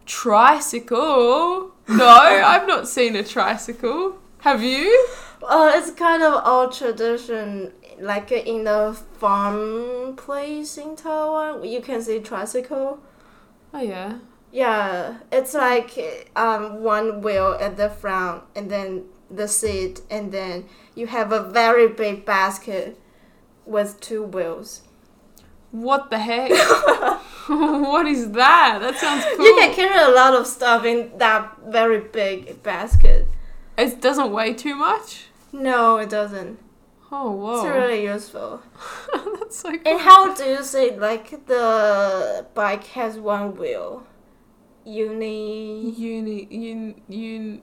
Tricycle? 0.07 1.73
No, 1.89 2.07
I've 2.09 2.67
not 2.67 2.89
seen 2.89 3.17
a 3.17 3.25
tricycle. 3.25 4.19
Have 4.39 4.63
you? 4.63 5.09
Uh, 5.43 5.73
it's 5.75 5.91
kind 5.93 6.23
of 6.23 6.47
old 6.47 6.73
tradition, 6.73 7.73
like 8.01 8.33
in 8.33 8.65
the 8.65 8.99
farm 9.19 10.17
place 10.17 10.79
in 10.79 10.97
Taiwan. 10.97 11.65
You 11.65 11.81
can 11.81 12.03
see 12.03 12.21
tricycle. 12.21 12.99
Oh 13.75 13.81
yeah. 13.81 14.19
Yeah, 14.51 15.19
it's 15.31 15.55
like 15.55 16.31
um 16.37 16.83
one 16.83 17.23
wheel 17.23 17.57
at 17.61 17.77
the 17.77 17.89
front, 17.89 18.43
and 18.55 18.71
then 18.71 19.05
the 19.31 19.49
seat, 19.49 20.03
and 20.11 20.31
then 20.31 20.67
you 20.95 21.07
have 21.07 21.33
a 21.33 21.43
very 21.43 21.89
big 21.89 22.25
basket 22.27 22.99
with 23.65 24.01
two 24.01 24.23
wheels. 24.23 24.83
What 25.73 26.11
the 26.11 26.19
heck? 26.19 26.51
what 27.49 28.07
is 28.07 28.31
that? 28.33 28.79
That 28.81 28.97
sounds 28.97 29.25
cool. 29.37 29.45
You 29.45 29.57
can 29.57 29.75
carry 29.75 29.99
a 29.99 30.15
lot 30.15 30.35
of 30.35 30.47
stuff 30.47 30.85
in 30.85 31.11
that 31.19 31.57
very 31.67 31.99
big 31.99 32.63
basket. 32.63 33.27
It 33.77 34.01
doesn't 34.01 34.31
weigh 34.31 34.55
too 34.55 34.77
much. 34.77 35.27
No, 35.51 35.97
it 35.97 36.09
doesn't. 36.09 36.59
Oh 37.11 37.33
wow! 37.33 37.57
It's 37.57 37.67
really 37.67 38.05
useful. 38.05 38.63
That's 39.13 39.59
so 39.59 39.71
cool. 39.71 39.81
And 39.85 40.01
how 40.01 40.33
do 40.35 40.45
you 40.45 40.63
say 40.63 40.97
like 40.97 41.47
the 41.47 42.47
bike 42.55 42.85
has 42.99 43.19
one 43.19 43.57
wheel? 43.57 44.07
Uni. 44.85 45.91
Uni 45.91 46.49
un 46.51 46.95
un 47.11 47.61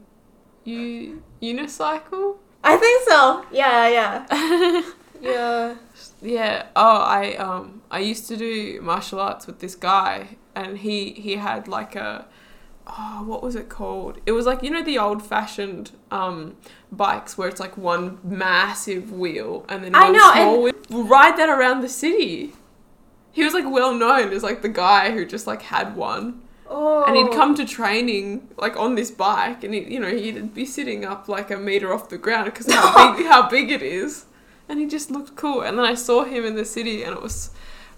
un 0.68 1.24
unicycle. 1.42 2.38
I 2.64 2.76
think 2.76 3.08
so. 3.08 3.46
Yeah, 3.52 3.88
yeah, 3.88 4.84
yeah. 5.22 5.76
Yeah. 6.22 6.68
Oh, 6.76 6.98
I 6.98 7.36
um 7.36 7.79
I 7.92 8.00
used 8.00 8.28
to 8.28 8.38
do 8.38 8.80
martial 8.82 9.20
arts 9.20 9.48
with 9.48 9.60
this 9.60 9.76
guy, 9.76 10.38
and 10.56 10.80
he 10.80 11.12
he 11.14 11.38
had 11.38 11.68
like 11.68 11.96
a 11.96 12.26
oh 12.88 13.24
what 13.26 13.42
was 13.42 13.56
it 13.56 13.70
called? 13.70 14.20
It 14.26 14.34
was 14.34 14.46
like 14.46 14.62
you 14.64 14.70
know 14.70 14.84
the 14.84 14.98
old 14.98 15.24
fashioned 15.26 15.92
um 16.12 16.56
bikes 16.92 17.38
where 17.38 17.48
it's 17.48 17.60
like 17.60 17.78
one 17.78 18.20
massive 18.24 19.12
wheel 19.12 19.66
and 19.70 19.84
then 19.84 19.96
I 19.96 20.04
one 20.06 20.14
know, 20.14 20.32
small 20.34 20.64
wheel. 20.64 20.74
We'll 20.90 21.08
ride 21.08 21.38
that 21.38 21.50
around 21.50 21.82
the 21.82 21.90
city. 21.90 22.54
He 23.32 23.44
was 23.44 23.54
like 23.54 23.70
well 23.70 23.94
known 23.94 24.34
as 24.34 24.44
like 24.44 24.62
the 24.62 24.70
guy 24.70 25.12
who 25.12 25.26
just 25.26 25.48
like 25.48 25.64
had 25.64 25.96
one. 25.96 26.42
Oh. 26.72 27.04
And 27.06 27.16
he'd 27.16 27.32
come 27.32 27.56
to 27.56 27.66
training 27.66 28.48
like 28.58 28.78
on 28.78 28.94
this 28.94 29.10
bike, 29.10 29.64
and 29.64 29.74
he, 29.74 29.92
you 29.92 30.00
know, 30.00 30.16
he'd 30.16 30.54
be 30.54 30.66
sitting 30.66 31.04
up 31.04 31.28
like 31.28 31.50
a 31.50 31.58
meter 31.58 31.92
off 31.92 32.10
the 32.10 32.18
ground 32.20 32.46
because 32.46 32.72
how 32.72 33.16
big 33.18 33.26
how 33.26 33.50
big 33.50 33.72
it 33.72 33.82
is, 33.82 34.26
and 34.68 34.80
he 34.80 34.86
just 34.86 35.10
looked 35.10 35.36
cool. 35.36 35.62
And 35.62 35.80
then 35.80 35.86
I 35.86 35.96
saw 35.96 36.26
him 36.26 36.46
in 36.46 36.54
the 36.54 36.66
city, 36.66 37.02
and 37.02 37.16
it 37.16 37.24
was 37.24 37.50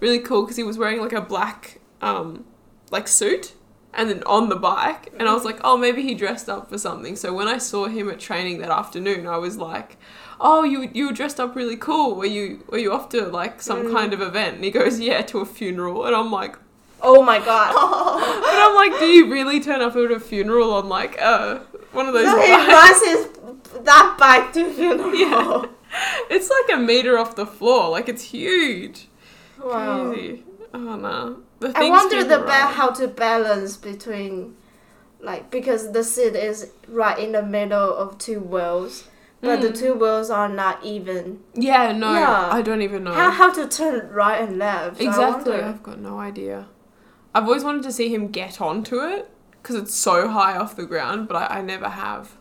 really 0.02 0.20
cool 0.20 0.42
because 0.44 0.58
he 0.58 0.64
was 0.64 0.78
wearing 0.78 1.00
like 1.00 1.14
a 1.14 1.22
black 1.22 1.80
um 2.02 2.44
like 2.92 3.08
suit, 3.08 3.54
and 3.94 4.10
then 4.10 4.22
on 4.26 4.50
the 4.50 4.56
bike, 4.58 5.14
and 5.18 5.30
I 5.30 5.34
was 5.34 5.46
like, 5.46 5.60
oh, 5.64 5.78
maybe 5.78 6.02
he 6.02 6.14
dressed 6.16 6.50
up 6.50 6.70
for 6.70 6.78
something. 6.78 7.16
So 7.16 7.32
when 7.34 7.48
I 7.48 7.58
saw 7.58 7.86
him 7.88 8.10
at 8.10 8.20
training 8.20 8.58
that 8.60 8.72
afternoon, 8.72 9.26
I 9.28 9.38
was 9.38 9.58
like. 9.58 9.98
Oh, 10.44 10.64
you 10.64 10.90
you 10.92 11.06
were 11.06 11.14
dressed 11.14 11.40
up 11.40 11.56
really 11.56 11.78
cool. 11.78 12.16
Were 12.16 12.26
you 12.26 12.64
were 12.68 12.80
you 12.80 12.92
off 12.92 13.10
to 13.10 13.28
like 13.28 13.62
some 13.62 13.84
Mm. 13.86 13.94
kind 13.94 14.12
of 14.12 14.22
event? 14.22 14.56
And 14.56 14.64
he 14.64 14.72
goes, 14.72 15.00
yeah, 15.00 15.22
to 15.22 15.38
a 15.38 15.46
funeral. 15.46 16.04
And 16.08 16.16
I'm 16.16 16.32
like, 16.32 16.56
Oh 17.00 17.22
my 17.22 17.38
god. 17.38 17.74
but 17.76 18.60
I'm 18.66 18.74
like, 18.74 19.00
do 19.00 19.06
you 19.06 19.32
really 19.32 19.60
turn 19.60 19.82
up 19.82 19.96
at 19.96 20.10
a 20.12 20.20
funeral 20.20 20.74
on 20.74 20.90
like 20.90 21.22
uh 21.22 21.60
one 21.92 22.08
of 22.08 22.16
those 22.16 22.26
so 22.26 22.42
he 22.42 22.48
bikes? 22.54 22.68
rides 22.70 23.84
that 23.84 24.16
bike 24.20 24.52
to 24.54 24.74
funeral. 24.78 25.14
Yeah. 25.16 25.66
It's 26.32 26.50
like 26.50 26.76
a 26.76 26.82
meter 26.82 27.20
off 27.20 27.36
the 27.36 27.46
floor, 27.46 27.90
like 27.92 28.10
it's 28.10 28.24
huge. 28.24 29.10
Wow. 29.64 30.12
Crazy. 30.12 30.44
Oh 30.74 30.96
no. 30.96 31.38
I 31.76 31.90
wonder 31.90 32.24
the 32.24 32.40
ba- 32.40 32.52
how 32.74 32.90
to 32.92 33.08
balance 33.08 33.78
between 33.78 34.56
like 35.20 35.52
because 35.52 35.92
the 35.92 36.04
seat 36.04 36.36
is 36.36 36.72
right 36.88 37.18
in 37.20 37.34
the 37.34 37.44
middle 37.44 37.94
of 37.96 38.18
two 38.18 38.40
wheels, 38.40 39.08
but 39.42 39.62
the 39.62 39.70
Mm. 39.70 39.80
two 39.80 39.94
wheels 39.94 40.30
are 40.32 40.50
not 40.50 40.84
even. 40.84 41.42
Yeah, 41.54 41.92
no, 41.92 42.14
Yeah. 42.14 42.50
I 42.52 42.62
don't 42.62 42.82
even 42.82 43.04
know. 43.04 43.14
How 43.14 43.30
how 43.32 43.52
to 43.54 43.68
turn 43.68 44.10
right 44.12 44.42
and 44.42 44.58
left? 44.58 45.00
Exactly. 45.02 45.56
I've 45.62 45.84
got 45.84 46.00
no 46.00 46.20
idea. 46.20 46.68
I've 47.36 47.44
always 47.46 47.64
wanted 47.64 47.84
to 47.84 47.92
see 47.92 48.10
him 48.14 48.28
get 48.30 48.60
onto 48.60 49.00
it 49.00 49.30
because 49.62 49.76
it's 49.76 49.96
so 49.96 50.28
high 50.30 50.58
off 50.58 50.76
the 50.76 50.86
ground, 50.86 51.28
but 51.28 51.36
I, 51.38 51.60
I 51.60 51.62
never 51.62 51.90
have. 51.90 52.36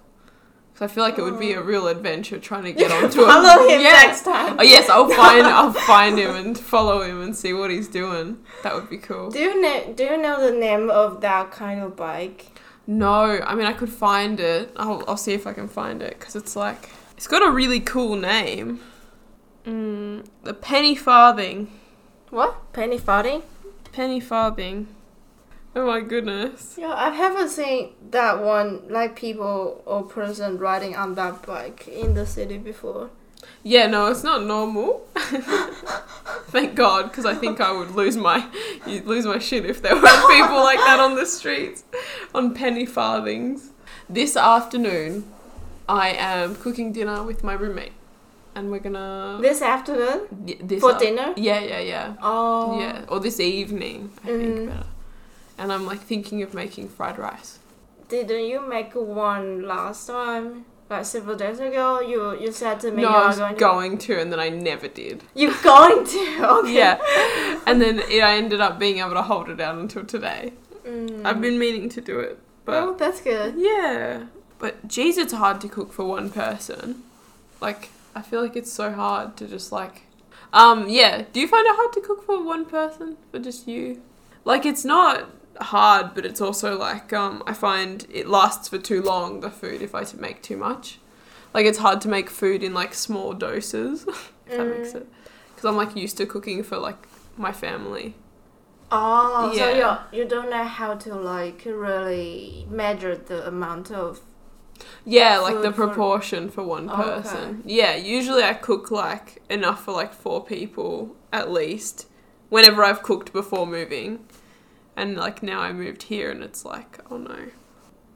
Because 0.81 0.93
I 0.93 0.95
feel 0.95 1.05
like 1.05 1.19
it 1.19 1.23
would 1.23 1.39
be 1.39 1.53
a 1.53 1.63
real 1.63 1.89
adventure 1.89 2.39
trying 2.39 2.65
to 2.65 2.73
get 2.83 2.91
onto 2.91 3.21
it. 3.21 3.27
Follow 3.27 3.69
him 3.69 3.81
Yeah. 3.83 3.93
next 3.93 4.23
time. 4.23 4.57
Oh 4.59 4.63
yes, 4.63 4.89
I'll 4.89 5.09
find 5.11 5.47
I'll 5.47 5.73
find 5.75 6.19
him 6.19 6.35
and 6.35 6.59
follow 6.59 7.03
him 7.03 7.21
and 7.21 7.37
see 7.37 7.53
what 7.53 7.71
he's 7.71 7.87
doing. 7.89 8.39
That 8.63 8.75
would 8.75 8.89
be 8.89 8.97
cool. 8.97 9.31
Do 9.31 9.39
you 9.39 9.61
know 9.61 9.93
Do 9.95 10.05
you 10.05 10.17
know 10.17 10.41
the 10.51 10.57
name 10.59 10.89
of 10.89 11.21
that 11.21 11.51
kind 11.51 11.81
of 11.83 11.97
bike? 11.97 12.47
No, 12.87 13.41
I 13.45 13.55
mean 13.55 13.67
I 13.67 13.75
could 13.75 13.91
find 13.91 14.41
it. 14.41 14.73
I'll 14.77 15.05
I'll 15.07 15.19
see 15.19 15.35
if 15.35 15.47
I 15.47 15.53
can 15.53 15.69
find 15.69 16.01
it 16.01 16.19
because 16.19 16.35
it's 16.35 16.57
like 16.57 16.89
it's 17.15 17.27
got 17.27 17.47
a 17.47 17.51
really 17.51 17.81
cool 17.81 18.17
name. 18.17 18.81
Mm, 19.67 20.25
the 20.45 20.55
penny 20.55 20.95
farthing. 20.95 21.71
What? 22.31 22.73
Penny 22.73 22.97
farthing? 22.97 23.43
Penny 23.93 24.19
farthing. 24.21 24.87
Oh 25.77 25.87
my 25.87 26.01
goodness. 26.01 26.75
Yeah, 26.77 26.93
I 26.95 27.11
haven't 27.11 27.49
seen 27.51 27.91
that 28.11 28.43
one 28.43 28.83
like 28.89 29.15
people 29.17 29.83
or 29.87 30.03
person 30.03 30.59
riding 30.59 30.97
on 30.97 31.15
that 31.15 31.47
bike 31.47 31.87
in 31.87 32.15
the 32.15 32.27
city 32.27 32.59
before. 32.59 33.11
Yeah, 33.63 33.87
no, 33.87 34.07
it's 34.09 34.25
not 34.25 34.43
normal. 34.45 35.07
Thank 36.49 36.75
God, 36.75 37.05
because 37.05 37.25
I 37.25 37.35
think 37.35 37.61
I 37.61 37.71
would 37.73 37.93
lose 37.93 38.17
my 38.17 38.47
you'd 38.87 39.07
lose 39.07 39.25
my 39.27 39.39
shit 39.39 39.65
if 39.65 39.81
there 39.83 39.95
were 39.95 40.01
people 40.01 40.57
like 40.57 40.79
that 40.79 40.99
on 41.01 41.15
the 41.15 41.25
streets 41.27 41.85
on 42.35 42.55
penny 42.55 42.85
farthings. 42.87 43.71
This 44.09 44.37
afternoon, 44.37 45.25
I 45.89 46.11
am 46.11 46.57
cooking 46.57 46.93
dinner 46.93 47.23
with 47.23 47.45
my 47.45 47.53
roommate, 47.53 47.93
and 48.57 48.71
we're 48.73 48.81
gonna 48.81 49.39
This 49.41 49.63
afternoon 49.63 50.27
Y- 50.47 50.59
this 50.61 50.81
for 50.81 50.95
dinner. 50.99 51.33
Yeah, 51.37 51.61
yeah, 51.61 51.79
yeah, 51.81 52.15
Oh. 52.23 52.81
yeah. 52.81 53.05
Or 53.09 53.21
this 53.21 53.39
evening, 53.39 54.11
I 54.25 54.27
think 54.27 54.43
Mm. 54.59 54.67
better. 54.69 54.87
And 55.61 55.71
I'm 55.71 55.85
like 55.85 56.01
thinking 56.01 56.43
of 56.43 56.55
making 56.55 56.89
fried 56.89 57.19
rice. 57.19 57.59
Didn't 58.09 58.47
you 58.47 58.67
make 58.67 58.95
one 58.95 59.63
last 59.69 60.07
time? 60.07 60.65
Like 60.89 61.05
several 61.05 61.37
days 61.37 61.61
ago, 61.61 62.01
you 62.01 62.37
you 62.41 62.51
said 62.51 62.81
to 62.81 62.91
me 62.91 63.03
no, 63.03 63.11
you 63.11 63.15
I 63.15 63.27
was 63.29 63.39
going 63.39 63.57
going, 63.57 63.99
to. 63.99 64.07
to, 64.15 64.21
and 64.21 64.33
then 64.33 64.41
I 64.41 64.49
never 64.49 64.89
did. 64.89 65.23
You're 65.35 65.55
going 65.63 66.05
to. 66.07 66.21
Okay. 66.61 66.75
Yeah, 66.75 66.97
and 67.67 67.81
then 67.81 68.01
it, 68.01 68.23
I 68.23 68.37
ended 68.39 68.61
up 68.61 68.79
being 68.81 68.99
able 68.99 69.13
to 69.21 69.23
hold 69.23 69.49
it 69.51 69.61
out 69.61 69.77
until 69.79 70.05
today. 70.05 70.53
Mm. 70.85 71.25
I've 71.25 71.41
been 71.41 71.59
meaning 71.61 71.89
to 71.91 72.01
do 72.01 72.19
it, 72.19 72.39
but 72.65 72.83
oh, 72.83 72.95
that's 72.95 73.21
good. 73.21 73.55
yeah. 73.57 74.25
But 74.59 74.89
geez, 74.89 75.17
it's 75.19 75.33
hard 75.35 75.61
to 75.61 75.69
cook 75.69 75.93
for 75.93 76.05
one 76.05 76.31
person. 76.31 77.03
Like, 77.61 77.91
I 78.17 78.23
feel 78.23 78.43
like 78.43 78.57
it's 78.57 78.73
so 78.73 78.91
hard 78.93 79.37
to 79.37 79.47
just 79.47 79.71
like, 79.71 80.03
um, 80.53 80.89
yeah. 80.89 81.25
Do 81.33 81.39
you 81.39 81.47
find 81.47 81.67
it 81.67 81.77
hard 81.77 81.93
to 81.93 82.01
cook 82.01 82.25
for 82.27 82.43
one 82.43 82.65
person, 82.65 83.17
for 83.31 83.39
just 83.39 83.69
you? 83.69 84.03
Like, 84.45 84.67
it's 84.67 84.85
not 84.85 85.29
hard, 85.61 86.15
but 86.15 86.25
it's 86.27 86.41
also 86.41 86.77
like, 86.79 87.13
um, 87.13 87.43
I 87.47 87.53
find 87.53 88.07
it 88.13 88.27
lasts 88.29 88.69
for 88.69 88.79
too 88.79 89.03
long. 89.03 89.41
The 89.41 89.51
food, 89.51 89.83
if 89.83 89.95
I 89.95 90.05
to 90.05 90.21
make 90.21 90.43
too 90.43 90.57
much, 90.57 90.99
like 91.55 91.67
it's 91.67 91.79
hard 91.79 92.01
to 92.03 92.09
make 92.09 92.31
food 92.31 92.63
in 92.63 92.75
like 92.75 92.95
small 92.95 93.33
doses. 93.33 94.05
if 94.47 94.57
that 94.57 94.67
makes 94.67 94.89
Mm. 94.89 94.93
sense. 94.93 95.07
Because 95.51 95.65
I'm 95.69 95.77
like 95.77 95.95
used 95.97 96.17
to 96.19 96.27
cooking 96.27 96.63
for 96.63 96.79
like 96.79 97.07
my 97.37 97.53
family. 97.53 98.15
Oh, 98.93 99.53
so 99.55 99.69
Yeah. 99.71 99.99
you 100.13 100.19
you 100.21 100.25
don't 100.29 100.51
know 100.51 100.65
how 100.65 100.95
to 100.95 101.15
like 101.15 101.63
really 101.67 102.67
measure 102.71 103.17
the 103.17 103.47
amount 103.47 103.91
of. 103.93 104.21
Yeah, 105.05 105.39
like 105.39 105.57
the 105.57 105.71
Food 105.71 105.75
for- 105.77 105.87
proportion 105.89 106.49
for 106.51 106.65
one 106.65 106.89
Okay. 106.91 107.03
person. 107.03 107.63
Yeah, 107.67 107.95
usually 107.97 108.43
I 108.43 108.55
cook 108.55 108.91
like 108.91 109.43
enough 109.51 109.85
for 109.85 109.93
like 109.93 110.13
four 110.15 110.43
people 110.45 111.15
at 111.33 111.51
least. 111.51 112.07
Whenever 112.49 112.83
I've 112.83 113.03
cooked 113.03 113.33
before 113.33 113.67
moving, 113.67 114.25
and 114.97 115.17
like 115.17 115.43
now 115.43 115.61
I 115.61 115.73
moved 115.73 116.05
here 116.05 116.31
and 116.31 116.43
it's 116.43 116.65
like 116.65 116.99
oh 117.11 117.19
no. 117.19 117.37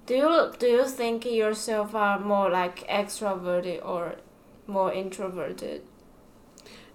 Do 0.06 0.14
you 0.16 0.52
do 0.58 0.66
you 0.66 0.86
think 0.86 1.24
yourself 1.24 1.94
are 1.94 2.18
more 2.20 2.50
like 2.50 2.86
extroverted 2.88 3.84
or 3.84 4.16
more 4.66 4.92
introverted? 4.92 5.82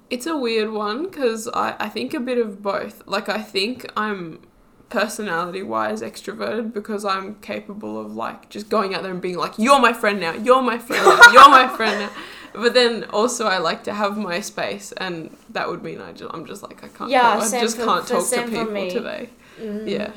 It's 0.10 0.26
a 0.26 0.36
weird 0.38 0.72
one 0.72 1.04
because 1.04 1.48
I, 1.54 1.76
I 1.80 1.90
think 1.90 2.14
a 2.14 2.20
bit 2.20 2.38
of 2.40 2.62
both. 2.64 3.04
Like 3.06 3.30
I 3.30 3.42
think 3.42 3.92
I'm 3.96 4.42
personality 4.90 5.62
wise 5.62 6.02
extroverted 6.02 6.74
because 6.74 7.06
I'm 7.06 7.36
capable 7.42 8.00
of 8.00 8.16
like 8.16 8.50
just 8.50 8.70
going 8.70 8.96
out 8.96 9.04
there 9.04 9.12
and 9.12 9.22
being 9.22 9.38
like, 9.38 9.54
You're 9.58 9.80
my 9.80 9.94
friend 9.94 10.20
now, 10.20 10.34
you're 10.34 10.64
my 10.64 10.80
friend 10.80 11.04
now, 11.06 11.32
you're 11.32 11.50
my 11.50 11.68
friend 11.68 12.00
now. 12.00 12.12
But 12.52 12.74
then 12.74 13.04
also 13.12 13.46
I 13.46 13.60
like 13.60 13.84
to 13.84 13.94
have 13.94 14.18
my 14.18 14.40
space 14.42 14.92
and 14.94 15.38
that 15.52 15.70
would 15.70 15.84
mean 15.84 16.02
I 16.02 16.14
just, 16.14 16.34
I'm 16.34 16.48
just 16.48 16.64
like 16.64 16.84
I 16.84 16.88
can't 16.88 17.12
Yeah, 17.12 17.22
talk, 17.36 17.54
I 17.54 17.60
just 17.62 17.78
for- 17.78 17.86
can't 17.86 18.08
talk 18.08 18.28
to 18.28 18.42
people 18.48 18.90
today. 18.90 19.30
Mm. 19.60 19.90
Yeah. 19.90 20.14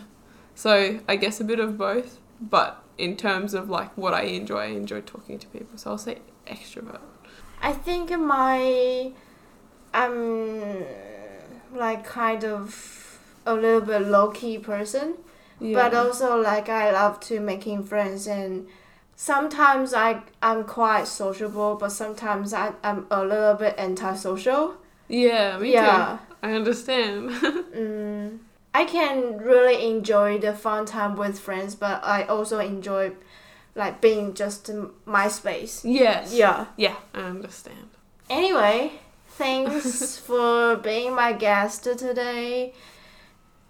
So 0.54 1.00
I 1.08 1.16
guess 1.16 1.40
a 1.40 1.44
bit 1.44 1.60
of 1.60 1.76
both. 1.76 2.18
But 2.40 2.82
in 2.98 3.16
terms 3.16 3.54
of 3.54 3.70
like 3.70 3.96
what 3.96 4.14
I 4.14 4.22
enjoy, 4.22 4.58
I 4.58 4.66
enjoy 4.66 5.00
talking 5.02 5.38
to 5.38 5.46
people. 5.48 5.78
So 5.78 5.90
I'll 5.90 5.98
say 5.98 6.18
extrovert. 6.46 7.00
I 7.60 7.72
think 7.72 8.10
my 8.18 9.12
I'm 9.94 10.84
like 11.72 12.04
kind 12.04 12.44
of 12.44 13.18
a 13.46 13.54
little 13.54 13.80
bit 13.80 14.02
low 14.02 14.30
key 14.30 14.58
person, 14.58 15.14
but 15.60 15.94
also 15.94 16.40
like 16.40 16.68
I 16.68 16.90
love 16.90 17.20
to 17.20 17.40
making 17.40 17.84
friends 17.84 18.26
and 18.26 18.66
sometimes 19.16 19.94
I 19.94 20.22
I'm 20.42 20.64
quite 20.64 21.06
sociable, 21.06 21.76
but 21.76 21.90
sometimes 21.90 22.52
I 22.52 22.72
I'm 22.82 23.06
a 23.10 23.24
little 23.24 23.54
bit 23.54 23.74
antisocial. 23.78 24.74
yeah, 25.08 25.58
me 25.58 25.72
yeah. 25.72 26.18
too. 26.18 26.36
I 26.42 26.52
understand. 26.52 27.30
Mm, 27.72 28.38
I 28.74 28.84
can 28.84 29.38
really 29.38 29.88
enjoy 29.90 30.38
the 30.38 30.54
fun 30.54 30.86
time 30.86 31.16
with 31.16 31.38
friends, 31.38 31.74
but 31.74 32.02
I 32.04 32.24
also 32.24 32.58
enjoy 32.58 33.12
like 33.74 34.00
being 34.00 34.34
just 34.34 34.68
in 34.68 34.90
my 35.04 35.28
space. 35.28 35.84
yes. 35.84 36.32
Yeah. 36.34 36.66
Yeah, 36.76 36.96
I 37.14 37.20
understand. 37.20 37.88
Anyway, 38.30 38.92
thanks 39.28 40.16
for 40.18 40.76
being 40.76 41.14
my 41.14 41.32
guest 41.32 41.84
today. 41.84 42.72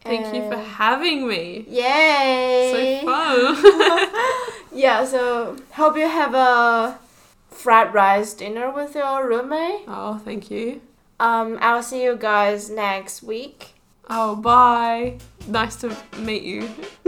Thank 0.03 0.35
you 0.35 0.49
for 0.51 0.57
having 0.59 1.29
me. 1.29 1.65
Yay! 1.69 3.01
So 3.03 3.07
fun. 3.07 3.99
Yeah, 4.75 5.05
so 5.05 5.57
hope 5.73 5.97
you 5.99 6.09
have 6.09 6.35
a 6.35 6.99
fried 7.51 7.93
rice 7.93 8.33
dinner 8.33 8.71
with 8.71 8.95
your 8.95 9.29
roommate. 9.29 9.83
oh, 9.87 10.19
thank 10.25 10.51
you. 10.51 10.81
Um, 11.21 11.59
I'll 11.61 11.83
see 11.83 12.03
you 12.03 12.17
guys 12.17 12.71
next 12.71 13.23
week. 13.23 13.72
Oh, 14.11 14.37
bye. 14.37 15.19
Nice 15.47 15.77
to 15.77 15.97
meet 16.19 16.43
you. 16.43 16.69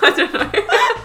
I 0.00 0.12
don't 0.16 0.32
know. 0.32 1.04